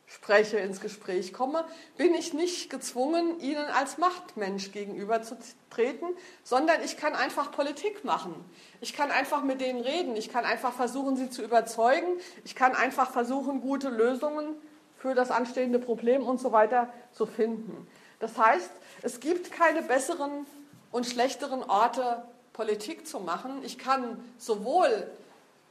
spreche, 0.06 0.58
ins 0.58 0.80
Gespräch 0.80 1.32
komme, 1.32 1.64
bin 1.96 2.14
ich 2.14 2.32
nicht 2.32 2.70
gezwungen, 2.70 3.40
ihnen 3.40 3.66
als 3.66 3.98
Machtmensch 3.98 4.70
gegenüberzutreten, 4.70 6.08
sondern 6.44 6.82
ich 6.84 6.96
kann 6.96 7.14
einfach 7.14 7.50
Politik 7.50 8.04
machen. 8.04 8.34
Ich 8.80 8.92
kann 8.92 9.10
einfach 9.10 9.42
mit 9.42 9.60
denen 9.60 9.80
reden. 9.80 10.16
Ich 10.16 10.30
kann 10.30 10.44
einfach 10.44 10.72
versuchen, 10.72 11.16
sie 11.16 11.28
zu 11.28 11.42
überzeugen. 11.42 12.08
Ich 12.44 12.54
kann 12.54 12.74
einfach 12.74 13.10
versuchen, 13.10 13.60
gute 13.60 13.88
Lösungen 13.88 14.54
für 14.96 15.14
das 15.14 15.30
anstehende 15.30 15.78
Problem 15.78 16.22
und 16.22 16.40
so 16.40 16.52
weiter 16.52 16.92
zu 17.12 17.26
finden. 17.26 17.86
Das 18.20 18.38
heißt, 18.38 18.70
es 19.02 19.20
gibt 19.20 19.52
keine 19.52 19.82
besseren 19.82 20.46
und 20.92 21.06
schlechteren 21.06 21.62
Orte, 21.62 22.22
Politik 22.52 23.06
zu 23.06 23.20
machen. 23.20 23.62
Ich 23.62 23.76
kann 23.76 24.18
sowohl 24.38 25.10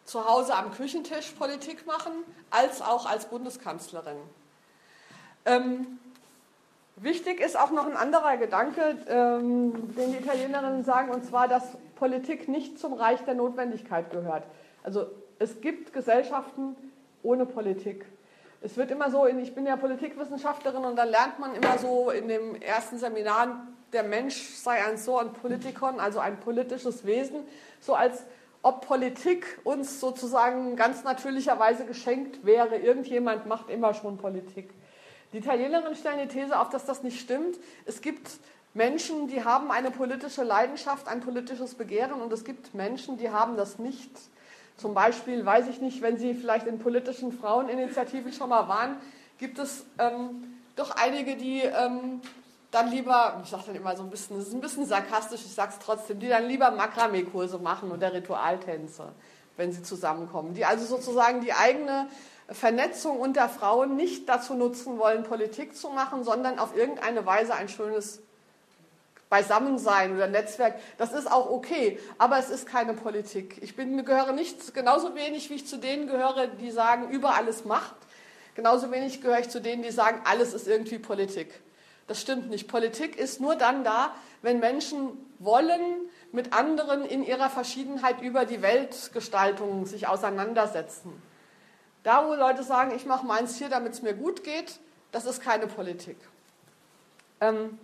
zu 0.06 0.28
Hause 0.28 0.56
am 0.56 0.72
Küchentisch 0.72 1.32
Politik 1.32 1.86
machen, 1.86 2.12
als 2.52 2.82
auch 2.82 3.06
als 3.06 3.26
Bundeskanzlerin. 3.26 4.18
Ähm, 5.46 6.00
wichtig 6.96 7.41
ist 7.41 7.58
auch 7.60 7.72
noch 7.72 7.86
ein 7.86 7.98
anderer 7.98 8.38
Gedanke, 8.38 8.98
ähm, 9.08 9.96
den 9.96 10.12
die 10.12 10.20
Italienerinnen 10.20 10.84
sagen, 10.84 11.10
und 11.10 11.26
zwar, 11.26 11.48
dass 11.48 11.63
Politik 11.96 12.48
nicht 12.48 12.80
zum 12.80 12.94
Reich 12.94 13.22
der 13.26 13.34
Notwendigkeit 13.34 14.12
gehört. 14.12 14.44
Also 14.84 15.08
es 15.39 15.60
gibt 15.62 15.91
Gesellschaften 15.91 16.76
ohne 17.24 17.46
Politik. 17.46 18.06
Es 18.62 18.78
wird 18.78 18.91
immer 18.91 19.12
so, 19.12 19.28
ich 19.28 19.54
bin 19.54 19.65
ja 19.65 19.76
Politikwissenschaftlerin 19.76 20.86
und 20.86 20.96
dann 20.96 21.10
lernt 21.10 21.39
man 21.39 21.56
immer 21.56 21.78
so 21.78 22.10
in 22.10 22.28
dem 22.28 22.56
ersten 22.62 22.98
Seminar, 22.98 23.68
der 23.94 24.04
Mensch 24.04 24.56
sei 24.56 24.84
ein 24.84 24.98
so 24.98 25.18
ein 25.18 25.34
Politikon, 25.34 26.00
also 26.00 26.20
ein 26.20 26.39
politisches 26.39 27.06
Wesen, 27.06 27.41
so 27.80 27.94
als 27.94 28.24
ob 28.65 28.88
Politik 28.88 29.60
uns 29.63 29.99
sozusagen 29.99 30.75
ganz 30.75 31.04
natürlicherweise 31.04 31.86
geschenkt 31.86 32.47
wäre. 32.47 32.78
Irgendjemand 32.78 33.45
macht 33.45 33.69
immer 33.69 33.93
schon 33.93 34.17
Politik. 34.17 34.71
Die 35.34 35.38
Italienerinnen 35.38 35.93
stellen 35.93 36.17
die 36.17 36.28
These 36.28 36.60
auf, 36.60 36.71
dass 36.71 36.84
das 36.84 37.04
nicht 37.04 37.19
stimmt. 37.19 37.60
Es 37.86 38.01
gibt 38.01 38.28
Menschen, 38.73 39.28
die 39.28 39.43
haben 39.43 39.69
eine 39.69 39.91
politische 39.91 40.43
Leidenschaft, 40.43 41.08
ein 41.08 41.19
politisches 41.19 41.75
Begehren 41.75 42.19
und 42.19 42.34
es 42.34 42.43
gibt 42.43 42.73
Menschen, 42.73 43.17
die 43.17 43.30
haben 43.30 43.56
das 43.56 43.78
nicht. 43.78 44.10
Zum 44.78 44.95
Beispiel, 44.95 45.45
weiß 45.45 45.67
ich 45.67 45.80
nicht, 45.80 46.01
wenn 46.01 46.17
Sie 46.17 46.34
vielleicht 46.34 46.65
in 46.65 46.80
politischen 46.80 47.32
Fraueninitiativen 47.32 48.34
schon 48.34 48.49
mal 48.49 48.67
waren, 48.67 48.97
gibt 49.38 49.60
es 49.60 49.86
ähm, 49.99 50.58
doch 50.75 50.89
einige, 50.89 51.36
die 51.36 51.62
ähm, 51.62 52.19
dann 52.76 52.92
lieber, 52.92 53.42
ich 53.44 53.50
sage 53.50 53.64
dann 53.68 53.76
immer 53.76 53.96
so 53.96 54.04
ein 54.04 54.10
bisschen, 54.10 54.38
das 54.38 54.50
ist 54.50 54.54
ein 54.54 54.62
bisschen 54.62 54.86
sarkastisch, 54.86 55.42
ich 55.46 55.54
sage 55.54 55.72
es 55.72 55.84
trotzdem, 55.84 56.20
die 56.20 56.28
dann 56.28 56.46
lieber 56.46 56.72
Makramee-Kurse 56.72 57.58
machen 57.58 57.92
oder 57.92 58.14
Ritualtänze, 58.14 59.14
wenn 59.56 59.72
sie 59.72 59.82
zusammenkommen. 59.82 60.54
Die 60.54 60.66
also 60.66 60.86
sozusagen 60.86 61.40
die 61.40 61.54
eigene 61.54 62.08
Vernetzung 62.50 63.20
unter 63.20 63.48
Frauen 63.48 63.96
nicht 63.96 64.28
dazu 64.28 64.54
nutzen 64.54 65.00
wollen, 65.00 65.24
Politik 65.24 65.76
zu 65.76 65.90
machen, 65.90 66.24
sondern 66.26 66.60
auf 66.60 66.76
irgendeine 66.76 67.26
Weise 67.26 67.56
ein 67.56 67.70
schönes 67.70 68.22
Beisammensein 69.30 70.16
oder 70.16 70.28
Netzwerk, 70.28 70.76
das 70.98 71.14
ist 71.14 71.32
auch 71.32 71.50
okay, 71.50 71.98
aber 72.18 72.38
es 72.38 72.50
ist 72.50 72.68
keine 72.68 72.94
Politik. 72.94 73.58
Ich 73.62 73.76
bin, 73.76 74.06
gehöre 74.06 74.34
nicht 74.34 74.74
genauso 74.74 75.16
wenig, 75.16 75.50
wie 75.50 75.56
ich 75.56 75.66
zu 75.66 75.78
denen 75.78 76.08
gehöre, 76.08 76.48
die 76.48 76.72
sagen, 76.72 77.10
über 77.10 77.36
alles 77.36 77.66
Macht. 77.66 77.96
Genauso 78.54 78.92
wenig 78.92 79.22
gehöre 79.22 79.40
ich 79.40 79.50
zu 79.50 79.62
denen, 79.62 79.82
die 79.82 79.92
sagen, 79.92 80.22
alles 80.26 80.54
ist 80.54 80.68
irgendwie 80.68 81.00
Politik. 81.00 81.50
Das 82.08 82.22
stimmt 82.22 82.50
nicht. 82.50 82.68
Politik 82.68 83.18
ist 83.18 83.41
nur 83.41 83.56
dann 83.56 83.84
da, 83.84 84.13
wenn 84.41 84.60
Menschen 84.60 85.18
wollen, 85.39 86.10
mit 86.32 86.54
anderen 86.54 87.06
in 87.06 87.24
ihrer 87.24 87.50
Verschiedenheit 87.50 88.22
über 88.22 88.46
die 88.46 88.62
Weltgestaltung 88.62 89.86
sich 89.86 90.08
auseinandersetzen. 90.08 91.22
Da, 92.04 92.28
wo 92.28 92.36
Leute 92.36 92.63
sagen, 92.63 92.91
ich 92.96 93.06
mache 93.06 93.26
meins 93.26 93.58
hier, 93.58 93.70
damit 93.70 93.94
es 93.94 94.02
mir 94.02 94.13
gut 94.13 94.44
geht, 94.44 94.80
das 95.12 95.26
ist 95.26 95.41
keine 95.41 95.65
Politik. 95.65 96.18
Ähm, 97.41 97.80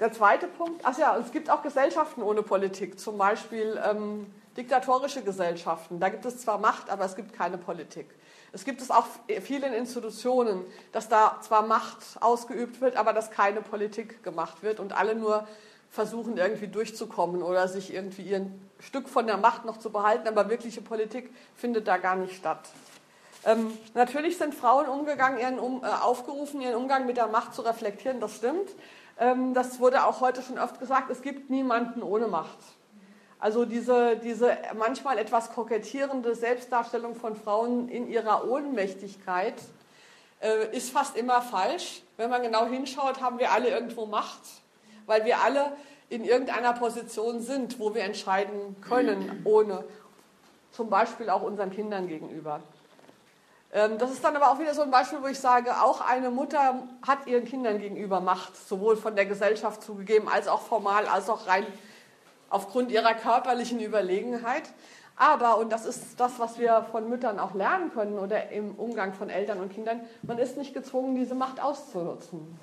der 0.00 0.12
zweite 0.12 0.48
Punkt, 0.48 0.80
ach 0.84 0.98
ja, 0.98 1.16
es 1.18 1.30
gibt 1.30 1.50
auch 1.50 1.62
Gesellschaften 1.62 2.22
ohne 2.22 2.42
Politik, 2.42 2.98
zum 2.98 3.18
Beispiel 3.18 3.80
ähm, 3.84 4.32
diktatorische 4.56 5.22
Gesellschaften. 5.22 6.00
Da 6.00 6.08
gibt 6.08 6.24
es 6.24 6.38
zwar 6.38 6.58
Macht, 6.58 6.90
aber 6.90 7.04
es 7.04 7.14
gibt 7.14 7.34
keine 7.34 7.58
Politik. 7.58 8.08
Es 8.52 8.64
gibt 8.64 8.80
es 8.80 8.90
auch 8.90 9.06
vielen 9.42 9.72
Institutionen, 9.72 10.64
dass 10.92 11.08
da 11.08 11.38
zwar 11.40 11.62
Macht 11.62 11.98
ausgeübt 12.20 12.80
wird, 12.80 12.96
aber 12.96 13.12
dass 13.12 13.30
keine 13.30 13.62
Politik 13.62 14.22
gemacht 14.22 14.62
wird 14.62 14.80
und 14.80 14.92
alle 14.92 15.14
nur 15.14 15.46
versuchen 15.90 16.36
irgendwie 16.36 16.68
durchzukommen 16.68 17.42
oder 17.42 17.68
sich 17.68 17.92
irgendwie 17.92 18.22
ihren 18.22 18.60
Stück 18.78 19.08
von 19.08 19.26
der 19.26 19.36
Macht 19.36 19.64
noch 19.64 19.76
zu 19.76 19.90
behalten, 19.90 20.28
aber 20.28 20.48
wirkliche 20.48 20.80
Politik 20.80 21.34
findet 21.54 21.88
da 21.88 21.96
gar 21.96 22.16
nicht 22.16 22.36
statt. 22.36 22.68
Ähm, 23.44 23.76
natürlich 23.94 24.36
sind 24.36 24.54
Frauen 24.54 24.86
umgegangen, 24.86 25.38
ihren, 25.40 25.58
um, 25.58 25.82
äh, 25.82 25.86
aufgerufen, 25.86 26.60
ihren 26.60 26.74
Umgang 26.74 27.06
mit 27.06 27.16
der 27.16 27.26
Macht 27.26 27.54
zu 27.54 27.62
reflektieren, 27.62 28.20
das 28.20 28.36
stimmt. 28.36 28.70
Ähm, 29.18 29.54
das 29.54 29.80
wurde 29.80 30.04
auch 30.04 30.20
heute 30.20 30.42
schon 30.42 30.58
oft 30.58 30.78
gesagt, 30.78 31.10
es 31.10 31.22
gibt 31.22 31.50
niemanden 31.50 32.02
ohne 32.02 32.28
Macht. 32.28 32.58
Also 33.40 33.64
diese, 33.64 34.16
diese 34.18 34.56
manchmal 34.76 35.16
etwas 35.16 35.50
kokettierende 35.52 36.34
Selbstdarstellung 36.34 37.14
von 37.14 37.34
Frauen 37.34 37.88
in 37.88 38.06
ihrer 38.06 38.46
Ohnmächtigkeit 38.46 39.54
äh, 40.40 40.76
ist 40.76 40.90
fast 40.90 41.16
immer 41.16 41.40
falsch. 41.40 42.02
Wenn 42.18 42.28
man 42.28 42.42
genau 42.42 42.66
hinschaut, 42.66 43.22
haben 43.22 43.38
wir 43.38 43.50
alle 43.50 43.70
irgendwo 43.70 44.04
Macht, 44.04 44.40
weil 45.06 45.24
wir 45.24 45.38
alle 45.40 45.72
in 46.10 46.24
irgendeiner 46.24 46.74
Position 46.74 47.40
sind, 47.40 47.78
wo 47.78 47.94
wir 47.94 48.02
entscheiden 48.02 48.76
können, 48.82 49.40
ohne 49.44 49.84
zum 50.72 50.90
Beispiel 50.90 51.30
auch 51.30 51.42
unseren 51.42 51.70
Kindern 51.70 52.08
gegenüber. 52.08 52.60
Ähm, 53.72 53.96
das 53.96 54.10
ist 54.10 54.22
dann 54.22 54.36
aber 54.36 54.50
auch 54.50 54.58
wieder 54.58 54.74
so 54.74 54.82
ein 54.82 54.90
Beispiel, 54.90 55.22
wo 55.22 55.28
ich 55.28 55.38
sage, 55.38 55.80
auch 55.80 56.02
eine 56.02 56.30
Mutter 56.30 56.82
hat 57.06 57.26
ihren 57.26 57.46
Kindern 57.46 57.78
gegenüber 57.78 58.20
Macht, 58.20 58.54
sowohl 58.68 58.96
von 58.96 59.16
der 59.16 59.24
Gesellschaft 59.24 59.82
zugegeben, 59.82 60.28
als 60.28 60.46
auch 60.46 60.60
formal, 60.60 61.06
als 61.06 61.30
auch 61.30 61.46
rein 61.46 61.66
aufgrund 62.50 62.90
ihrer 62.90 63.14
körperlichen 63.14 63.80
Überlegenheit. 63.80 64.64
Aber, 65.16 65.58
und 65.58 65.70
das 65.70 65.86
ist 65.86 66.18
das, 66.18 66.38
was 66.38 66.58
wir 66.58 66.86
von 66.90 67.08
Müttern 67.08 67.38
auch 67.38 67.54
lernen 67.54 67.92
können 67.92 68.18
oder 68.18 68.50
im 68.50 68.74
Umgang 68.74 69.12
von 69.12 69.30
Eltern 69.30 69.60
und 69.60 69.72
Kindern, 69.72 70.00
man 70.22 70.38
ist 70.38 70.56
nicht 70.56 70.74
gezwungen, 70.74 71.14
diese 71.14 71.34
Macht 71.34 71.62
auszunutzen. 71.62 72.58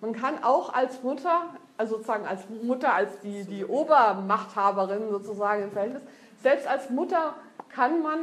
Man 0.00 0.12
kann 0.12 0.42
auch 0.42 0.72
als 0.72 1.02
Mutter, 1.02 1.42
also 1.76 1.94
sozusagen 1.94 2.26
als 2.26 2.42
Mutter, 2.62 2.92
als 2.92 3.20
die, 3.20 3.44
die 3.44 3.64
Obermachthaberin 3.64 5.10
sozusagen 5.10 5.64
im 5.64 5.72
Verhältnis, 5.72 6.02
selbst 6.42 6.66
als 6.66 6.90
Mutter 6.90 7.34
kann 7.68 8.02
man 8.02 8.18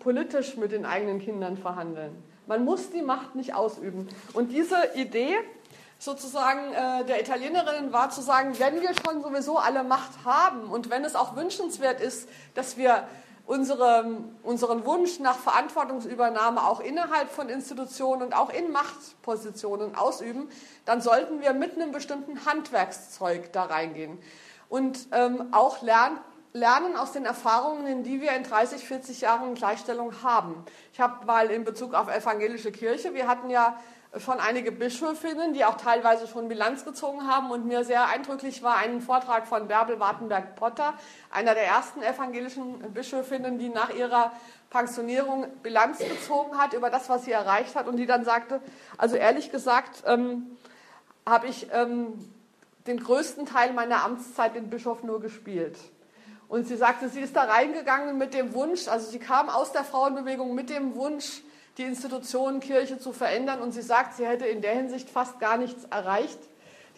politisch 0.00 0.56
mit 0.56 0.72
den 0.72 0.84
eigenen 0.84 1.20
Kindern 1.20 1.56
verhandeln. 1.56 2.22
Man 2.46 2.64
muss 2.64 2.90
die 2.90 3.02
Macht 3.02 3.34
nicht 3.36 3.54
ausüben. 3.54 4.08
Und 4.32 4.50
diese 4.50 4.76
Idee, 4.94 5.36
sozusagen 6.02 6.72
äh, 6.72 7.04
der 7.04 7.20
Italienerinnen 7.20 7.92
war 7.92 8.10
zu 8.10 8.22
sagen, 8.22 8.58
wenn 8.58 8.80
wir 8.80 8.90
schon 9.06 9.22
sowieso 9.22 9.58
alle 9.58 9.84
Macht 9.84 10.24
haben 10.24 10.64
und 10.64 10.90
wenn 10.90 11.04
es 11.04 11.14
auch 11.14 11.36
wünschenswert 11.36 12.00
ist, 12.00 12.28
dass 12.54 12.76
wir 12.76 13.06
unsere, 13.46 14.16
unseren 14.42 14.84
Wunsch 14.84 15.20
nach 15.20 15.36
Verantwortungsübernahme 15.36 16.66
auch 16.66 16.80
innerhalb 16.80 17.30
von 17.30 17.48
Institutionen 17.48 18.22
und 18.22 18.34
auch 18.34 18.50
in 18.50 18.72
Machtpositionen 18.72 19.94
ausüben, 19.94 20.48
dann 20.86 21.00
sollten 21.00 21.40
wir 21.40 21.52
mit 21.52 21.74
einem 21.74 21.92
bestimmten 21.92 22.46
Handwerkszeug 22.46 23.52
da 23.52 23.64
reingehen 23.66 24.18
und 24.68 25.06
ähm, 25.12 25.52
auch 25.52 25.82
lernen, 25.82 26.18
lernen 26.52 26.96
aus 26.96 27.12
den 27.12 27.26
Erfahrungen, 27.26 28.02
die 28.02 28.20
wir 28.20 28.32
in 28.32 28.42
30, 28.42 28.82
40 28.82 29.20
Jahren 29.20 29.54
Gleichstellung 29.54 30.24
haben. 30.24 30.64
Ich 30.92 31.00
habe 31.00 31.24
mal 31.26 31.48
in 31.48 31.62
Bezug 31.62 31.94
auf 31.94 32.12
evangelische 32.12 32.72
Kirche, 32.72 33.14
wir 33.14 33.28
hatten 33.28 33.50
ja 33.50 33.76
schon 34.18 34.40
einige 34.40 34.72
Bischöfinnen, 34.72 35.54
die 35.54 35.64
auch 35.64 35.76
teilweise 35.76 36.26
schon 36.26 36.48
Bilanz 36.48 36.84
gezogen 36.84 37.26
haben. 37.26 37.50
Und 37.50 37.66
mir 37.66 37.84
sehr 37.84 38.08
eindrücklich 38.08 38.62
war 38.62 38.76
ein 38.76 39.00
Vortrag 39.00 39.46
von 39.46 39.68
Bärbel 39.68 40.00
Wartenberg-Potter, 40.00 40.94
einer 41.30 41.54
der 41.54 41.66
ersten 41.66 42.02
evangelischen 42.02 42.92
Bischöfinnen, 42.92 43.58
die 43.58 43.70
nach 43.70 43.90
ihrer 43.90 44.32
Pensionierung 44.70 45.46
Bilanz 45.62 45.98
gezogen 45.98 46.58
hat 46.58 46.74
über 46.74 46.90
das, 46.90 47.08
was 47.08 47.24
sie 47.24 47.32
erreicht 47.32 47.74
hat. 47.74 47.86
Und 47.86 47.96
die 47.96 48.06
dann 48.06 48.24
sagte, 48.24 48.60
also 48.98 49.16
ehrlich 49.16 49.50
gesagt, 49.50 50.02
ähm, 50.06 50.56
habe 51.26 51.46
ich 51.46 51.68
ähm, 51.72 52.18
den 52.86 53.00
größten 53.02 53.46
Teil 53.46 53.72
meiner 53.72 54.04
Amtszeit 54.04 54.54
den 54.54 54.68
Bischof 54.68 55.02
nur 55.02 55.20
gespielt. 55.20 55.78
Und 56.48 56.66
sie 56.68 56.76
sagte, 56.76 57.08
sie 57.08 57.20
ist 57.20 57.34
da 57.34 57.44
reingegangen 57.44 58.18
mit 58.18 58.34
dem 58.34 58.52
Wunsch, 58.52 58.88
also 58.88 59.10
sie 59.10 59.18
kam 59.18 59.48
aus 59.48 59.72
der 59.72 59.84
Frauenbewegung 59.84 60.54
mit 60.54 60.68
dem 60.68 60.94
Wunsch, 60.96 61.42
die 61.78 61.84
Institution 61.84 62.60
Kirche 62.60 62.98
zu 62.98 63.12
verändern. 63.12 63.60
Und 63.60 63.72
sie 63.72 63.82
sagt, 63.82 64.14
sie 64.14 64.26
hätte 64.26 64.46
in 64.46 64.62
der 64.62 64.74
Hinsicht 64.74 65.08
fast 65.08 65.40
gar 65.40 65.56
nichts 65.56 65.84
erreicht. 65.84 66.38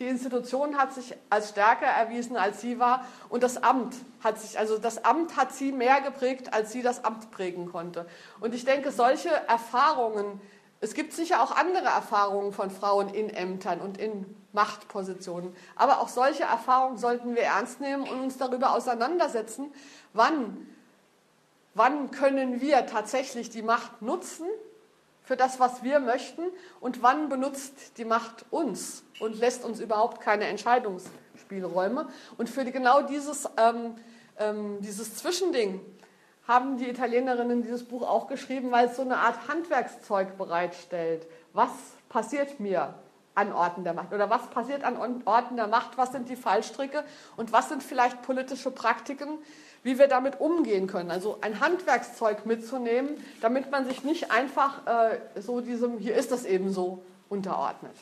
Die 0.01 0.07
Institution 0.07 0.77
hat 0.77 0.93
sich 0.93 1.15
als 1.31 1.51
stärker 1.51 1.87
erwiesen, 1.87 2.37
als 2.37 2.61
sie 2.61 2.81
war. 2.81 3.05
Und 3.29 3.45
das 3.45 3.63
Amt 3.63 3.95
hat 4.23 4.41
sich, 4.41 4.59
also 4.59 4.77
das 4.79 5.05
Amt 5.05 5.37
hat 5.37 5.53
sie 5.53 5.71
mehr 5.71 6.01
geprägt, 6.01 6.53
als 6.53 6.73
sie 6.73 6.83
das 6.83 7.05
Amt 7.05 7.31
prägen 7.31 7.71
konnte. 7.71 8.07
Und 8.41 8.55
ich 8.55 8.65
denke, 8.65 8.91
solche 8.91 9.31
Erfahrungen, 9.31 10.41
es 10.81 10.95
gibt 10.95 11.13
sicher 11.13 11.43
auch 11.43 11.53
andere 11.53 11.87
Erfahrungen 11.87 12.53
von 12.53 12.71
Frauen 12.71 13.09
in 13.09 13.31
Ämtern 13.31 13.81
und 13.81 13.97
in 13.99 14.35
Machtpositionen. 14.53 15.55
Aber 15.77 16.01
auch 16.01 16.09
solche 16.09 16.43
Erfahrungen 16.43 16.99
sollten 16.99 17.37
wir 17.37 17.43
ernst 17.43 17.81
nehmen 17.81 18.03
und 18.03 18.21
uns 18.21 18.37
darüber 18.37 18.75
auseinandersetzen, 18.75 19.73
wann 20.13 20.67
Wann 21.75 22.13
können 22.13 22.61
wir 22.61 22.87
tatsächlich 22.87 23.51
die 23.51 23.63
Macht 23.63 24.01
nutzen 24.01 24.47
für 25.25 25.37
das, 25.37 25.59
was 25.59 25.83
wir 25.83 25.99
möchten? 25.99 26.43
Und 26.81 27.03
wann 27.03 27.29
benutzt 27.29 27.99
die 27.99 28.05
Macht 28.05 28.45
uns 28.51 29.03
und 29.21 29.39
lässt 29.39 29.65
uns 29.65 29.81
überhaupt 29.81 30.21
keine 30.21 30.45
Entscheidungsspielräume? 30.45 32.07
Und 32.39 32.49
für 32.49 32.65
genau 32.65 33.03
dieses, 33.03 33.49
ähm, 33.57 33.97
ähm, 34.39 34.81
dieses 34.81 35.17
Zwischending 35.17 35.81
haben 36.47 36.77
die 36.77 36.89
Italienerinnen 36.89 37.63
dieses 37.63 37.85
Buch 37.85 38.03
auch 38.03 38.27
geschrieben, 38.27 38.71
weil 38.71 38.87
es 38.87 38.97
so 38.97 39.03
eine 39.03 39.17
Art 39.17 39.49
Handwerkszeug 39.49 40.37
bereitstellt. 40.37 41.27
Was 41.55 41.71
passiert 42.11 42.61
mir 42.61 42.95
an 43.35 43.53
Orten 43.53 43.85
der 43.85 43.95
Macht 43.95 44.13
oder 44.13 44.31
was 44.31 44.47
passiert 44.49 44.85
an 44.85 45.23
Orten 45.25 45.57
der 45.57 45.67
Macht? 45.67 45.97
Was 45.97 46.13
sind 46.13 46.29
die 46.29 46.37
Fallstricke 46.37 47.05
und 47.37 47.53
was 47.53 47.69
sind 47.69 47.83
vielleicht 47.83 48.23
politische 48.23 48.71
Praktiken, 48.71 49.39
wie 49.85 49.99
wir 49.99 50.09
damit 50.09 50.41
umgehen 50.41 50.87
können. 50.89 51.11
Also 51.11 51.39
ein 51.43 51.61
Handwerkszeug 51.61 52.47
mitzunehmen, 52.47 53.23
damit 53.41 53.71
man 53.71 53.87
sich 53.87 54.03
nicht 54.03 54.33
einfach 54.33 54.87
äh, 54.87 55.41
so 55.41 55.61
diesem, 55.61 55.99
hier 55.99 56.17
ist 56.17 56.33
das 56.33 56.45
eben 56.45 56.73
so, 56.73 57.03
unterordnet. 57.29 57.95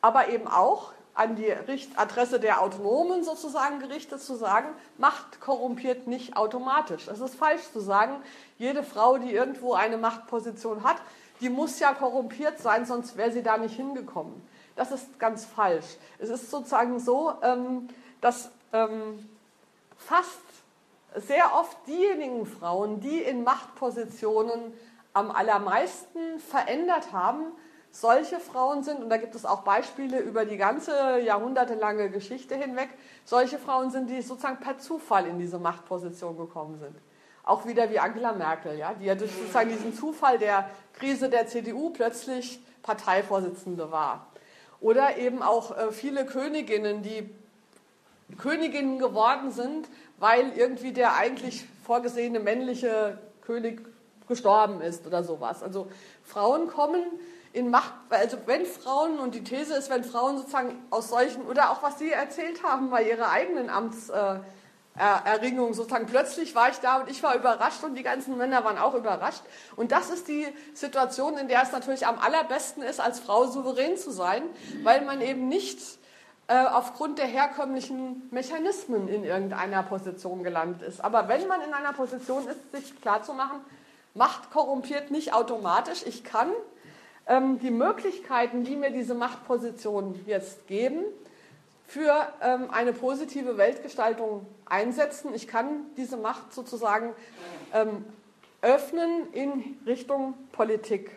Aber 0.00 0.28
eben 0.28 0.48
auch 0.48 0.92
an 1.14 1.36
die 1.36 1.52
Adresse 1.96 2.40
der 2.40 2.60
Autonomen 2.60 3.22
sozusagen 3.22 3.78
gerichtet 3.78 4.20
zu 4.20 4.34
sagen, 4.34 4.68
Macht 4.98 5.40
korrumpiert 5.40 6.08
nicht 6.08 6.36
automatisch. 6.36 7.06
Es 7.06 7.20
ist 7.20 7.36
falsch 7.36 7.62
zu 7.72 7.80
sagen, 7.80 8.16
jede 8.58 8.82
Frau, 8.82 9.18
die 9.18 9.30
irgendwo 9.30 9.74
eine 9.74 9.96
Machtposition 9.96 10.82
hat, 10.82 10.96
die 11.44 11.50
muss 11.50 11.78
ja 11.78 11.92
korrumpiert 11.92 12.58
sein, 12.58 12.86
sonst 12.86 13.18
wäre 13.18 13.30
sie 13.30 13.42
da 13.42 13.58
nicht 13.58 13.76
hingekommen. 13.76 14.32
Das 14.76 14.90
ist 14.90 15.18
ganz 15.18 15.44
falsch. 15.44 15.98
Es 16.18 16.30
ist 16.30 16.50
sozusagen 16.50 16.98
so, 16.98 17.34
ähm, 17.42 17.88
dass 18.22 18.50
ähm, 18.72 19.28
fast 19.98 20.40
sehr 21.14 21.54
oft 21.54 21.76
diejenigen 21.86 22.46
Frauen, 22.46 23.00
die 23.00 23.18
in 23.18 23.44
Machtpositionen 23.44 24.72
am 25.12 25.30
allermeisten 25.30 26.38
verändert 26.38 27.12
haben, 27.12 27.52
solche 27.90 28.40
Frauen 28.40 28.82
sind, 28.82 29.02
und 29.02 29.10
da 29.10 29.18
gibt 29.18 29.34
es 29.34 29.44
auch 29.44 29.64
Beispiele 29.64 30.20
über 30.20 30.46
die 30.46 30.56
ganze 30.56 31.20
jahrhundertelange 31.20 32.08
Geschichte 32.08 32.56
hinweg, 32.56 32.88
solche 33.26 33.58
Frauen 33.58 33.90
sind, 33.90 34.08
die 34.08 34.22
sozusagen 34.22 34.60
per 34.60 34.78
Zufall 34.78 35.26
in 35.26 35.38
diese 35.38 35.58
Machtposition 35.58 36.38
gekommen 36.38 36.78
sind. 36.78 36.96
Auch 37.44 37.66
wieder 37.66 37.90
wie 37.90 37.98
Angela 37.98 38.32
Merkel, 38.32 38.78
ja, 38.78 38.94
die 38.94 39.04
ja 39.04 39.14
durch 39.14 39.32
sozusagen 39.32 39.70
diesen 39.70 39.94
Zufall 39.94 40.38
der 40.38 40.70
Krise 40.94 41.28
der 41.28 41.46
CDU 41.46 41.90
plötzlich 41.90 42.60
Parteivorsitzende 42.82 43.90
war. 43.90 44.26
Oder 44.80 45.18
eben 45.18 45.42
auch 45.42 45.76
äh, 45.76 45.92
viele 45.92 46.26
Königinnen, 46.26 47.02
die 47.02 47.28
Königinnen 48.38 48.98
geworden 48.98 49.50
sind, 49.50 49.88
weil 50.18 50.52
irgendwie 50.56 50.92
der 50.92 51.16
eigentlich 51.16 51.66
vorgesehene 51.84 52.40
männliche 52.40 53.18
König 53.42 53.82
gestorben 54.26 54.80
ist 54.80 55.06
oder 55.06 55.22
sowas. 55.22 55.62
Also 55.62 55.88
Frauen 56.22 56.68
kommen 56.68 57.02
in 57.52 57.70
Macht, 57.70 57.92
also 58.10 58.38
wenn 58.46 58.66
Frauen, 58.66 59.18
und 59.18 59.34
die 59.34 59.44
These 59.44 59.74
ist, 59.74 59.90
wenn 59.90 60.02
Frauen 60.02 60.38
sozusagen 60.38 60.82
aus 60.90 61.08
solchen, 61.08 61.42
oder 61.46 61.70
auch 61.70 61.82
was 61.82 61.98
Sie 61.98 62.10
erzählt 62.10 62.62
haben 62.64 62.90
bei 62.90 63.08
Ihrer 63.08 63.30
eigenen 63.30 63.70
Amtserringung, 63.70 64.40
äh, 64.40 64.44
sozusagen 65.72 66.06
plötzlich 66.06 66.54
war 66.54 66.70
ich 66.70 66.78
da 66.78 67.00
und 67.00 67.10
ich 67.10 67.22
war 67.22 67.34
überrascht 67.34 67.82
und 67.82 67.96
die 67.96 68.02
ganzen 68.02 68.36
Männer 68.36 68.64
waren 68.64 68.78
auch 68.78 68.94
überrascht. 68.94 69.42
Und 69.76 69.92
das 69.92 70.10
ist 70.10 70.28
die 70.28 70.46
Situation, 70.72 71.36
in 71.36 71.48
der 71.48 71.62
es 71.62 71.72
natürlich 71.72 72.06
am 72.06 72.18
allerbesten 72.18 72.82
ist, 72.82 73.00
als 73.00 73.20
Frau 73.20 73.46
souverän 73.46 73.96
zu 73.96 74.10
sein, 74.10 74.42
weil 74.82 75.04
man 75.04 75.20
eben 75.20 75.48
nicht 75.48 75.80
äh, 76.46 76.64
aufgrund 76.66 77.18
der 77.18 77.26
herkömmlichen 77.26 78.28
Mechanismen 78.30 79.08
in 79.08 79.24
irgendeiner 79.24 79.82
Position 79.82 80.44
gelandet 80.44 80.82
ist. 80.82 81.02
Aber 81.02 81.28
wenn 81.28 81.48
man 81.48 81.60
in 81.62 81.72
einer 81.72 81.92
Position 81.92 82.46
ist, 82.46 82.72
sich 82.72 83.00
klarzumachen, 83.00 83.60
Macht 84.14 84.52
korrumpiert 84.52 85.10
nicht 85.10 85.34
automatisch. 85.34 86.04
Ich 86.06 86.22
kann 86.22 86.48
ähm, 87.26 87.58
die 87.58 87.72
Möglichkeiten, 87.72 88.62
die 88.62 88.76
mir 88.76 88.90
diese 88.90 89.14
Machtpositionen 89.14 90.24
jetzt 90.26 90.68
geben, 90.68 91.04
für 91.86 92.26
ähm, 92.40 92.70
eine 92.70 92.92
positive 92.92 93.56
Weltgestaltung 93.56 94.46
einsetzen. 94.66 95.34
Ich 95.34 95.46
kann 95.48 95.86
diese 95.96 96.16
Macht 96.16 96.52
sozusagen 96.52 97.14
ähm, 97.72 98.04
öffnen 98.62 99.32
in 99.32 99.78
Richtung 99.86 100.34
Politik. 100.52 101.10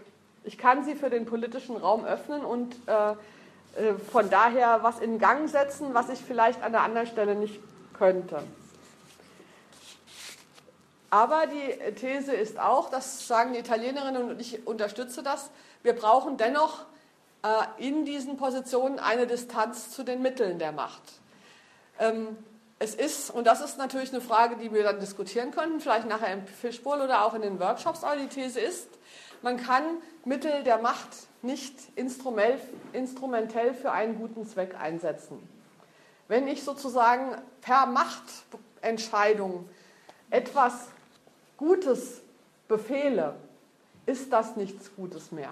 Ich 0.43 0.57
kann 0.57 0.83
sie 0.83 0.95
für 0.95 1.09
den 1.09 1.25
politischen 1.25 1.77
Raum 1.77 2.05
öffnen 2.05 2.43
und 2.43 2.75
äh, 2.87 3.11
äh, 3.11 3.93
von 4.11 4.29
daher 4.29 4.83
was 4.83 4.99
in 4.99 5.19
Gang 5.19 5.49
setzen, 5.49 5.93
was 5.93 6.09
ich 6.09 6.19
vielleicht 6.19 6.63
an 6.63 6.71
der 6.71 6.81
anderen 6.81 7.07
Stelle 7.07 7.35
nicht 7.35 7.59
könnte. 7.97 8.43
Aber 11.09 11.45
die 11.47 11.93
These 11.93 12.33
ist 12.33 12.59
auch, 12.59 12.89
das 12.89 13.27
sagen 13.27 13.53
die 13.53 13.59
Italienerinnen 13.59 14.29
und 14.29 14.41
ich 14.41 14.67
unterstütze 14.67 15.23
das, 15.23 15.49
wir 15.83 15.93
brauchen 15.93 16.37
dennoch 16.37 16.85
in 17.77 18.05
diesen 18.05 18.37
Positionen 18.37 18.99
eine 18.99 19.27
Distanz 19.27 19.91
zu 19.91 20.03
den 20.03 20.21
Mitteln 20.21 20.59
der 20.59 20.71
Macht. 20.71 21.01
Ähm, 21.99 22.37
es 22.79 22.93
ist, 22.93 23.31
und 23.31 23.47
das 23.47 23.61
ist 23.61 23.77
natürlich 23.77 24.11
eine 24.11 24.21
Frage, 24.21 24.55
die 24.57 24.71
wir 24.71 24.83
dann 24.83 24.99
diskutieren 24.99 25.51
könnten, 25.51 25.79
vielleicht 25.79 26.07
nachher 26.07 26.31
im 26.31 26.45
Fischbowl 26.45 27.01
oder 27.01 27.25
auch 27.25 27.33
in 27.33 27.41
den 27.41 27.59
Workshops, 27.59 28.03
aber 28.03 28.17
die 28.17 28.27
These 28.27 28.59
ist, 28.59 28.87
man 29.41 29.57
kann 29.57 29.83
Mittel 30.25 30.63
der 30.63 30.77
Macht 30.77 31.09
nicht 31.41 31.75
instrumentell 31.95 33.73
für 33.73 33.91
einen 33.91 34.17
guten 34.17 34.47
Zweck 34.47 34.75
einsetzen. 34.79 35.47
Wenn 36.27 36.47
ich 36.47 36.63
sozusagen 36.63 37.35
per 37.61 37.85
Machtentscheidung 37.85 39.69
etwas 40.29 40.87
Gutes 41.55 42.21
befehle, 42.67 43.35
ist 44.05 44.31
das 44.33 44.55
nichts 44.55 44.93
Gutes 44.95 45.31
mehr. 45.31 45.49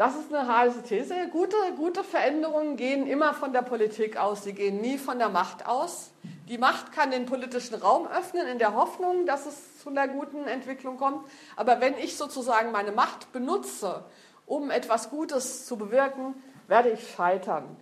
Das 0.00 0.16
ist 0.16 0.32
eine 0.32 0.48
heiße 0.48 0.82
These. 0.84 1.14
Gute, 1.30 1.56
gute 1.76 2.02
Veränderungen 2.02 2.78
gehen 2.78 3.06
immer 3.06 3.34
von 3.34 3.52
der 3.52 3.60
Politik 3.60 4.16
aus, 4.16 4.44
sie 4.44 4.54
gehen 4.54 4.80
nie 4.80 4.96
von 4.96 5.18
der 5.18 5.28
Macht 5.28 5.66
aus. 5.66 6.10
Die 6.48 6.56
Macht 6.56 6.92
kann 6.92 7.10
den 7.10 7.26
politischen 7.26 7.74
Raum 7.74 8.06
öffnen 8.06 8.46
in 8.46 8.58
der 8.58 8.72
Hoffnung, 8.72 9.26
dass 9.26 9.44
es 9.44 9.78
zu 9.78 9.90
einer 9.90 10.08
guten 10.08 10.46
Entwicklung 10.46 10.96
kommt. 10.96 11.28
Aber 11.54 11.82
wenn 11.82 11.98
ich 11.98 12.16
sozusagen 12.16 12.72
meine 12.72 12.92
Macht 12.92 13.30
benutze, 13.34 14.02
um 14.46 14.70
etwas 14.70 15.10
Gutes 15.10 15.66
zu 15.66 15.76
bewirken, 15.76 16.32
werde 16.66 16.88
ich 16.88 17.10
scheitern. 17.10 17.76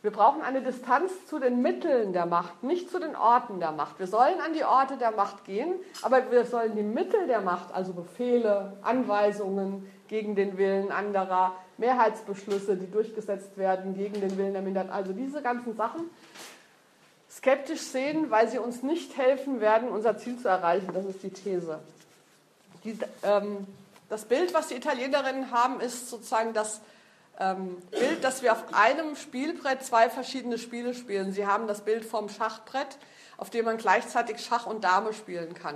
Wir 0.00 0.12
brauchen 0.12 0.42
eine 0.42 0.62
Distanz 0.62 1.26
zu 1.26 1.40
den 1.40 1.60
Mitteln 1.60 2.12
der 2.12 2.26
Macht, 2.26 2.62
nicht 2.62 2.88
zu 2.88 3.00
den 3.00 3.16
Orten 3.16 3.58
der 3.58 3.72
Macht. 3.72 3.98
Wir 3.98 4.06
sollen 4.06 4.38
an 4.46 4.52
die 4.52 4.62
Orte 4.64 4.96
der 4.96 5.10
Macht 5.10 5.44
gehen, 5.44 5.74
aber 6.02 6.30
wir 6.30 6.44
sollen 6.44 6.76
die 6.76 6.82
Mittel 6.84 7.26
der 7.26 7.40
Macht, 7.40 7.74
also 7.74 7.94
Befehle, 7.94 8.76
Anweisungen 8.82 9.90
gegen 10.06 10.36
den 10.36 10.58
Willen 10.58 10.92
anderer, 10.92 11.56
Mehrheitsbeschlüsse, 11.78 12.76
die 12.76 12.90
durchgesetzt 12.90 13.56
werden 13.56 13.94
gegen 13.94 14.20
den 14.20 14.36
Willen 14.38 14.52
der 14.52 14.62
Minderheit, 14.62 14.90
also 14.90 15.12
diese 15.12 15.42
ganzen 15.42 15.76
Sachen, 15.76 16.02
skeptisch 17.30 17.80
sehen, 17.80 18.30
weil 18.30 18.48
sie 18.48 18.58
uns 18.58 18.82
nicht 18.82 19.16
helfen 19.16 19.60
werden, 19.60 19.88
unser 19.88 20.16
Ziel 20.18 20.38
zu 20.38 20.48
erreichen. 20.48 20.88
Das 20.94 21.04
ist 21.04 21.22
die 21.22 21.30
These. 21.30 21.80
Die, 22.84 22.96
ähm, 23.22 23.66
das 24.08 24.24
Bild, 24.24 24.54
was 24.54 24.68
die 24.68 24.74
Italienerinnen 24.74 25.50
haben, 25.50 25.80
ist 25.80 26.08
sozusagen 26.10 26.52
das 26.52 26.80
ähm, 27.40 27.76
Bild, 27.90 28.22
dass 28.22 28.42
wir 28.42 28.52
auf 28.52 28.62
einem 28.72 29.16
Spielbrett 29.16 29.82
zwei 29.82 30.08
verschiedene 30.08 30.58
Spiele 30.58 30.94
spielen. 30.94 31.32
Sie 31.32 31.46
haben 31.46 31.66
das 31.66 31.80
Bild 31.80 32.04
vom 32.04 32.28
Schachbrett, 32.28 32.98
auf 33.36 33.50
dem 33.50 33.64
man 33.64 33.78
gleichzeitig 33.78 34.40
Schach 34.40 34.66
und 34.66 34.84
Dame 34.84 35.12
spielen 35.12 35.54
kann. 35.54 35.74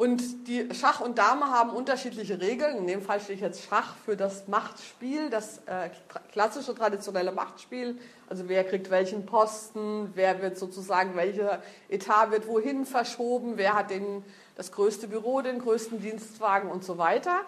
Und 0.00 0.48
die 0.48 0.66
Schach 0.72 1.02
und 1.02 1.18
Dame 1.18 1.50
haben 1.50 1.68
unterschiedliche 1.68 2.40
Regeln. 2.40 2.78
In 2.78 2.86
dem 2.86 3.02
Fall 3.02 3.20
stehe 3.20 3.34
ich 3.34 3.42
jetzt 3.42 3.68
Schach 3.68 3.96
für 4.06 4.16
das 4.16 4.48
Machtspiel, 4.48 5.28
das 5.28 5.58
äh, 5.66 5.90
klassische 6.32 6.74
traditionelle 6.74 7.32
Machtspiel. 7.32 7.98
Also 8.26 8.48
wer 8.48 8.64
kriegt 8.64 8.88
welchen 8.88 9.26
Posten, 9.26 10.10
wer 10.14 10.40
wird 10.40 10.56
sozusagen, 10.56 11.16
welcher 11.16 11.62
Etat 11.90 12.30
wird 12.30 12.46
wohin 12.48 12.86
verschoben, 12.86 13.58
wer 13.58 13.74
hat 13.74 13.90
den, 13.90 14.24
das 14.56 14.72
größte 14.72 15.06
Büro, 15.06 15.42
den 15.42 15.58
größten 15.58 16.00
Dienstwagen 16.00 16.70
und 16.70 16.82
so 16.82 16.96
weiter. 16.96 17.42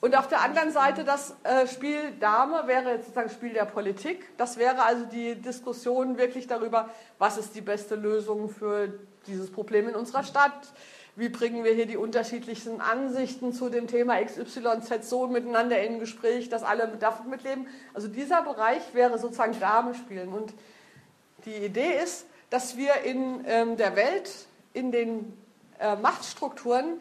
Und 0.00 0.16
auf 0.16 0.28
der 0.28 0.40
anderen 0.40 0.72
Seite 0.72 1.04
das 1.04 1.36
äh, 1.42 1.66
Spiel 1.66 2.12
Dame 2.20 2.66
wäre 2.66 2.92
jetzt 2.92 3.06
sozusagen 3.06 3.30
Spiel 3.30 3.52
der 3.52 3.66
Politik. 3.66 4.34
Das 4.38 4.56
wäre 4.56 4.82
also 4.82 5.04
die 5.04 5.34
Diskussion 5.34 6.16
wirklich 6.16 6.46
darüber, 6.46 6.88
was 7.18 7.36
ist 7.36 7.54
die 7.54 7.60
beste 7.60 7.96
Lösung 7.96 8.48
für 8.48 8.88
dieses 9.26 9.52
Problem 9.52 9.88
in 9.88 9.94
unserer 9.94 10.22
Stadt. 10.22 10.72
Wie 11.16 11.28
bringen 11.28 11.64
wir 11.64 11.74
hier 11.74 11.84
die 11.84 11.98
unterschiedlichsten 11.98 12.80
Ansichten 12.80 13.52
zu 13.52 13.68
dem 13.68 13.88
Thema 13.88 14.24
XYZ 14.24 15.08
so 15.08 15.26
miteinander 15.26 15.82
in 15.82 16.00
Gespräch, 16.00 16.48
dass 16.48 16.62
alle 16.62 16.88
davon 16.98 17.28
mitleben? 17.28 17.66
Also 17.92 18.08
dieser 18.08 18.42
Bereich 18.42 18.94
wäre 18.94 19.18
sozusagen 19.18 19.58
Dame 19.60 19.94
spielen. 19.94 20.32
Und 20.32 20.54
die 21.44 21.56
Idee 21.56 21.98
ist, 22.02 22.26
dass 22.48 22.78
wir 22.78 23.02
in 23.04 23.44
ähm, 23.46 23.76
der 23.76 23.96
Welt, 23.96 24.30
in 24.72 24.92
den 24.92 25.36
äh, 25.78 25.96
Machtstrukturen 25.96 27.00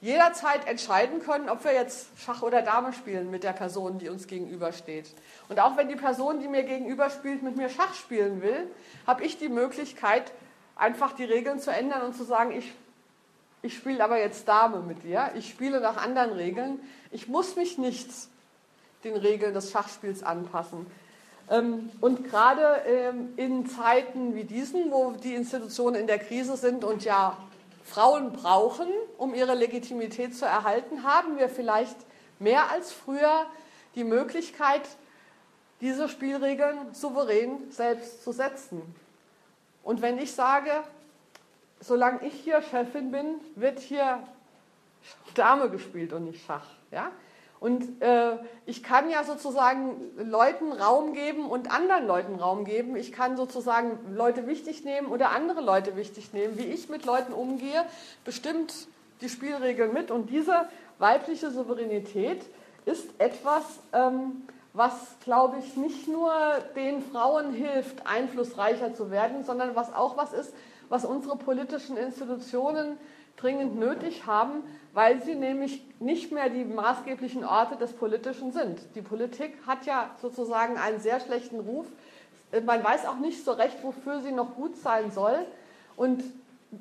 jederzeit 0.00 0.66
entscheiden 0.68 1.20
können, 1.20 1.48
ob 1.48 1.64
wir 1.64 1.72
jetzt 1.72 2.08
Schach 2.16 2.42
oder 2.42 2.62
Dame 2.62 2.92
spielen 2.92 3.30
mit 3.30 3.42
der 3.42 3.52
Person, 3.52 3.98
die 3.98 4.08
uns 4.08 4.26
gegenübersteht. 4.26 5.12
Und 5.48 5.58
auch 5.58 5.76
wenn 5.76 5.88
die 5.88 5.96
Person, 5.96 6.40
die 6.40 6.48
mir 6.48 6.62
gegenüber 6.62 7.10
spielt, 7.10 7.42
mit 7.42 7.56
mir 7.56 7.68
Schach 7.68 7.94
spielen 7.94 8.40
will, 8.40 8.70
habe 9.06 9.24
ich 9.24 9.38
die 9.38 9.48
Möglichkeit, 9.48 10.32
einfach 10.76 11.12
die 11.12 11.24
Regeln 11.24 11.58
zu 11.58 11.72
ändern 11.72 12.02
und 12.02 12.16
zu 12.16 12.22
sagen, 12.22 12.52
ich, 12.52 12.72
ich 13.62 13.76
spiele 13.76 14.02
aber 14.04 14.20
jetzt 14.20 14.46
Dame 14.46 14.80
mit 14.80 15.02
dir, 15.02 15.32
ich 15.34 15.48
spiele 15.48 15.80
nach 15.80 15.96
anderen 15.96 16.30
Regeln, 16.32 16.78
ich 17.10 17.26
muss 17.26 17.56
mich 17.56 17.76
nicht 17.76 18.08
den 19.02 19.16
Regeln 19.16 19.52
des 19.52 19.72
Schachspiels 19.72 20.22
anpassen. 20.22 20.86
Ähm, 21.50 21.90
und 22.00 22.24
gerade 22.24 22.82
ähm, 22.86 23.32
in 23.36 23.66
Zeiten 23.66 24.36
wie 24.36 24.44
diesen, 24.44 24.92
wo 24.92 25.12
die 25.12 25.34
Institutionen 25.34 25.96
in 25.96 26.06
der 26.06 26.18
Krise 26.18 26.56
sind 26.56 26.84
und 26.84 27.04
ja 27.04 27.36
Frauen 27.88 28.32
brauchen, 28.32 28.88
um 29.16 29.34
ihre 29.34 29.54
Legitimität 29.54 30.36
zu 30.36 30.44
erhalten, 30.44 31.04
haben 31.04 31.38
wir 31.38 31.48
vielleicht 31.48 31.96
mehr 32.38 32.70
als 32.70 32.92
früher 32.92 33.46
die 33.94 34.04
Möglichkeit, 34.04 34.82
diese 35.80 36.08
Spielregeln 36.08 36.92
souverän 36.92 37.70
selbst 37.70 38.22
zu 38.22 38.32
setzen. 38.32 38.82
Und 39.82 40.02
wenn 40.02 40.18
ich 40.18 40.32
sage, 40.32 40.70
solange 41.80 42.26
ich 42.26 42.34
hier 42.34 42.60
Chefin 42.62 43.10
bin, 43.10 43.40
wird 43.54 43.78
hier 43.78 44.22
Dame 45.34 45.70
gespielt 45.70 46.12
und 46.12 46.24
nicht 46.24 46.44
Schach, 46.44 46.66
ja, 46.90 47.10
und 47.60 48.00
äh, 48.02 48.36
ich 48.66 48.82
kann 48.82 49.10
ja 49.10 49.24
sozusagen 49.24 49.96
Leuten 50.16 50.72
Raum 50.72 51.12
geben 51.12 51.50
und 51.50 51.72
anderen 51.72 52.06
Leuten 52.06 52.36
Raum 52.36 52.64
geben. 52.64 52.94
Ich 52.94 53.10
kann 53.10 53.36
sozusagen 53.36 53.98
Leute 54.14 54.46
wichtig 54.46 54.84
nehmen 54.84 55.08
oder 55.08 55.30
andere 55.30 55.60
Leute 55.60 55.96
wichtig 55.96 56.32
nehmen. 56.32 56.56
Wie 56.56 56.66
ich 56.66 56.88
mit 56.88 57.04
Leuten 57.04 57.32
umgehe, 57.32 57.84
bestimmt 58.24 58.72
die 59.20 59.28
Spielregeln 59.28 59.92
mit. 59.92 60.12
Und 60.12 60.30
diese 60.30 60.68
weibliche 60.98 61.50
Souveränität 61.50 62.42
ist 62.84 63.08
etwas, 63.18 63.64
ähm, 63.92 64.42
was, 64.72 65.16
glaube 65.24 65.56
ich, 65.58 65.76
nicht 65.76 66.06
nur 66.06 66.32
den 66.76 67.02
Frauen 67.02 67.52
hilft, 67.52 68.06
einflussreicher 68.06 68.94
zu 68.94 69.10
werden, 69.10 69.44
sondern 69.44 69.74
was 69.74 69.92
auch 69.92 70.16
was 70.16 70.32
ist, 70.32 70.54
was 70.88 71.04
unsere 71.04 71.36
politischen 71.36 71.96
Institutionen 71.96 72.96
dringend 73.40 73.78
nötig 73.78 74.26
haben, 74.26 74.62
weil 74.92 75.22
sie 75.22 75.34
nämlich 75.34 75.82
nicht 76.00 76.32
mehr 76.32 76.48
die 76.48 76.64
maßgeblichen 76.64 77.44
Orte 77.44 77.76
des 77.76 77.92
Politischen 77.92 78.52
sind. 78.52 78.80
Die 78.94 79.02
Politik 79.02 79.54
hat 79.66 79.86
ja 79.86 80.10
sozusagen 80.20 80.76
einen 80.76 81.00
sehr 81.00 81.20
schlechten 81.20 81.60
Ruf. 81.60 81.86
Man 82.64 82.82
weiß 82.82 83.06
auch 83.06 83.18
nicht 83.18 83.44
so 83.44 83.52
recht, 83.52 83.82
wofür 83.82 84.20
sie 84.20 84.32
noch 84.32 84.54
gut 84.54 84.76
sein 84.76 85.10
soll. 85.10 85.38
Und 85.96 86.22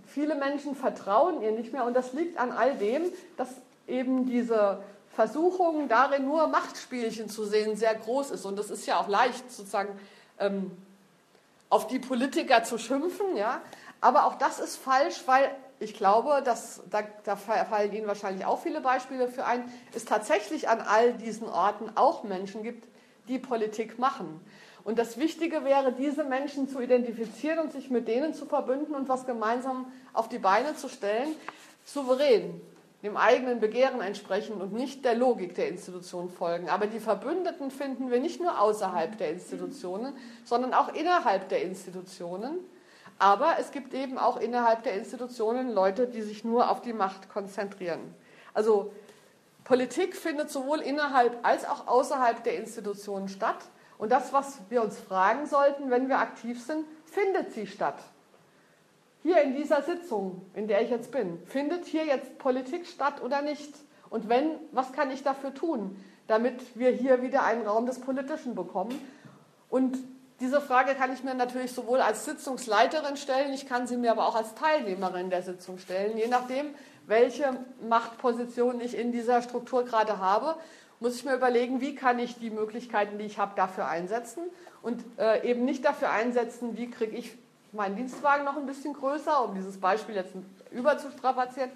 viele 0.06 0.36
Menschen 0.36 0.76
vertrauen 0.76 1.41
ihr 1.41 1.52
nicht 1.52 1.74
mehr. 1.74 1.86
Und 1.86 1.93
das 1.93 2.13
liegt 2.13 2.39
an 2.39 2.52
all 2.52 2.76
dem, 2.76 3.04
dass 3.36 3.50
eben 3.88 4.26
diese 4.26 4.80
Versuchung 5.13 5.88
darin, 5.88 6.26
nur 6.26 6.48
Machtspielchen 6.48 7.30
zu 7.30 7.46
sehen, 7.46 7.76
sehr 7.76 7.96
groß 7.96 8.32
ist. 8.32 8.46
Und 8.46 8.60
es 8.60 8.70
ist 8.70 8.86
ja 8.86 9.00
auch 9.00 9.08
leicht, 9.08 9.52
sozusagen 9.52 10.00
ähm, 10.39 10.72
auf 11.70 11.88
die 11.88 12.00
Politiker 12.00 12.63
zu 12.63 12.78
schimpfen. 12.78 13.36
Ja? 13.36 13.62
Aber 14.02 14.26
auch 14.26 14.36
das 14.36 14.60
ist 14.60 14.78
falsch, 14.78 15.24
weil 15.26 15.50
ich 15.80 15.94
glaube, 15.94 16.42
dass, 16.44 16.82
da, 16.90 17.04
da 17.24 17.36
fallen 17.36 17.94
Ihnen 17.94 18.08
wahrscheinlich 18.08 18.46
auch 18.46 18.60
viele 18.60 18.82
Beispiele 18.82 19.28
für 19.28 19.46
ein, 19.46 19.72
es 19.94 20.06
tatsächlich 20.06 20.70
an 20.70 20.82
all 20.82 21.14
diesen 21.14 21.48
Orten 21.48 21.92
auch 21.96 22.24
Menschen 22.24 22.64
gibt, 22.64 22.88
die 23.28 23.40
Politik 23.40 24.00
machen. 24.00 24.42
Und 24.84 24.98
das 24.98 25.18
Wichtige 25.18 25.66
wäre, 25.66 25.92
diese 25.92 26.24
Menschen 26.24 26.70
zu 26.70 26.80
identifizieren 26.80 27.60
und 27.60 27.74
sich 27.74 27.90
mit 27.90 28.08
denen 28.08 28.34
zu 28.34 28.46
verbünden 28.46 28.96
und 28.96 29.10
was 29.10 29.26
gemeinsam 29.26 29.92
auf 30.14 30.30
die 30.30 30.40
Beine 30.40 30.76
zu 30.76 30.88
stellen, 30.88 31.36
souverän, 31.84 32.62
dem 33.04 33.18
eigenen 33.18 33.60
Begehren 33.60 34.02
entsprechen 34.02 34.62
und 34.62 34.74
nicht 34.74 35.04
der 35.06 35.14
Logik 35.14 35.56
der 35.56 35.68
Institution 35.68 36.30
folgen. 36.30 36.70
Aber 36.70 36.88
die 36.88 37.02
Verbündeten 37.02 37.70
finden 37.70 38.10
wir 38.10 38.20
nicht 38.20 38.40
nur 38.40 38.60
außerhalb 38.60 39.18
der 39.18 39.32
Institutionen, 39.32 40.16
sondern 40.46 40.74
auch 40.74 40.94
innerhalb 40.94 41.50
der 41.50 41.64
Institutionen. 41.64 42.58
Aber 43.20 43.56
es 43.60 43.72
gibt 43.72 43.94
eben 43.94 44.18
auch 44.18 44.38
innerhalb 44.38 44.84
der 44.84 44.94
Institutionen 44.94 45.72
Leute, 45.72 46.08
die 46.08 46.22
sich 46.22 46.44
nur 46.44 46.70
auf 46.70 46.82
die 46.82 46.94
Macht 46.94 47.30
konzentrieren. 47.30 48.14
Also 48.54 48.92
Politik 49.64 50.16
findet 50.16 50.50
sowohl 50.50 50.80
innerhalb 50.80 51.46
als 51.46 51.66
auch 51.66 51.88
außerhalb 51.88 52.44
der 52.44 52.58
Institutionen 52.58 53.28
statt. 53.28 53.58
Und 53.98 54.12
das, 54.12 54.32
was 54.34 54.60
wir 54.70 54.84
uns 54.84 55.00
fragen 55.00 55.46
sollten, 55.48 55.90
wenn 55.90 56.08
wir 56.08 56.20
aktiv 56.20 56.64
sind, 56.64 56.86
findet 57.06 57.52
sie 57.54 57.66
statt? 57.66 57.98
Hier 59.24 59.42
in 59.42 59.56
dieser 59.56 59.82
Sitzung, 59.82 60.42
in 60.54 60.68
der 60.68 60.84
ich 60.84 60.90
jetzt 60.90 61.12
bin, 61.12 61.40
findet 61.48 61.86
hier 61.86 62.06
jetzt 62.06 62.38
Politik 62.38 62.86
statt 62.86 63.22
oder 63.22 63.42
nicht? 63.42 63.74
Und 64.10 64.30
wenn, 64.30 64.52
was 64.72 64.94
kann 64.94 65.12
ich 65.12 65.24
dafür 65.24 65.54
tun, 65.54 66.02
damit 66.28 66.78
wir 66.78 66.92
hier 66.92 67.22
wieder 67.22 67.44
einen 67.44 67.68
Raum 67.68 67.88
des 67.88 68.00
Politischen 68.00 68.56
bekommen? 68.56 68.98
Und 69.70 69.98
diese 70.39 70.62
Frage 70.62 70.93
kann 70.93 71.12
ich 71.12 71.23
mir 71.23 71.34
natürlich 71.34 71.71
sowohl 71.71 72.00
als 72.00 72.26
Sitzungsleiterin 72.26 73.17
stellen, 73.17 73.54
ich 73.54 73.65
kann 73.65 73.88
sie 73.88 73.97
mir 73.97 74.12
aber 74.12 74.28
auch 74.28 74.36
als 74.36 74.54
Teilnehmerin 74.54 75.30
der 75.30 75.41
Sitzung 75.41 75.80
stellen. 75.80 76.17
Je 76.17 76.28
nachdem, 76.28 76.67
welche 77.08 77.58
Machtposition 77.88 78.80
ich 78.80 78.95
in 78.95 79.12
dieser 79.12 79.41
Struktur 79.41 79.84
gerade 79.84 80.19
habe, 80.19 80.56
muss 81.00 81.15
ich 81.15 81.26
mir 81.26 81.36
überlegen, 81.36 81.82
wie 81.82 81.95
kann 81.95 82.19
ich 82.19 82.38
die 82.38 82.50
Möglichkeiten, 82.50 83.17
die 83.17 83.26
ich 83.26 83.39
habe, 83.39 83.54
dafür 83.56 83.88
einsetzen 83.88 84.43
und 84.82 85.04
äh, 85.17 85.47
eben 85.47 85.65
nicht 85.65 85.86
dafür 85.86 86.12
einsetzen, 86.12 86.78
wie 86.78 86.89
kriege 86.89 87.15
ich 87.15 87.36
meinen 87.71 87.95
Dienstwagen 87.95 88.45
noch 88.45 88.58
ein 88.58 88.65
bisschen 88.65 88.93
größer, 88.93 89.43
um 89.43 89.56
dieses 89.56 89.80
Beispiel 89.80 90.15
jetzt 90.15 90.34
überzustrapazieren, 90.71 91.71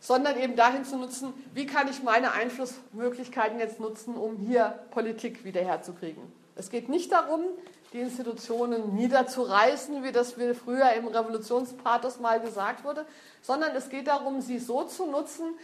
sondern 0.00 0.38
eben 0.38 0.56
dahin 0.56 0.84
zu 0.84 0.96
nutzen, 0.96 1.32
wie 1.54 1.66
kann 1.66 1.88
ich 1.88 2.02
meine 2.02 2.32
Einflussmöglichkeiten 2.32 3.58
jetzt 3.58 3.80
nutzen, 3.80 4.14
um 4.14 4.36
hier 4.36 4.78
Politik 4.90 5.44
wiederherzukriegen. 5.44 6.22
Es 6.54 6.70
geht 6.70 6.88
nicht 6.88 7.12
darum, 7.12 7.42
die 7.92 8.00
Institutionen 8.00 8.94
niederzureißen, 8.94 10.02
wie 10.02 10.12
das 10.12 10.32
früher 10.32 10.92
im 10.92 11.06
Revolutionspathos 11.06 12.20
mal 12.20 12.40
gesagt 12.40 12.84
wurde, 12.84 13.06
sondern 13.42 13.74
es 13.76 13.88
geht 13.88 14.08
darum, 14.08 14.40
sie 14.40 14.58
so 14.58 14.84
zu 14.84 15.06
nutzen, 15.06 15.54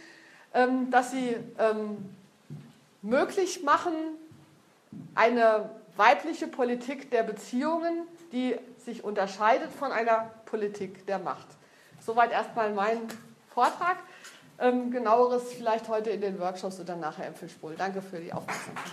ähm, 0.53 0.89
dass 0.89 1.11
sie 1.11 1.35
ähm, 1.59 2.15
möglich 3.01 3.63
machen, 3.63 3.93
eine 5.15 5.69
weibliche 5.95 6.47
Politik 6.47 7.11
der 7.11 7.23
Beziehungen, 7.23 8.07
die 8.31 8.55
sich 8.83 9.03
unterscheidet 9.03 9.71
von 9.71 9.91
einer 9.91 10.31
Politik 10.45 11.05
der 11.05 11.19
Macht. 11.19 11.47
Soweit 11.99 12.31
erstmal 12.31 12.73
mein 12.73 12.97
Vortrag. 13.53 13.97
Ähm, 14.59 14.91
genaueres 14.91 15.51
vielleicht 15.51 15.87
heute 15.89 16.11
in 16.11 16.21
den 16.21 16.39
Workshops 16.39 16.79
oder 16.79 16.95
nachher 16.95 17.27
im 17.27 17.33
Fischbowl. 17.33 17.75
Danke 17.75 18.01
für 18.01 18.19
die 18.19 18.31
Aufmerksamkeit. 18.31 18.83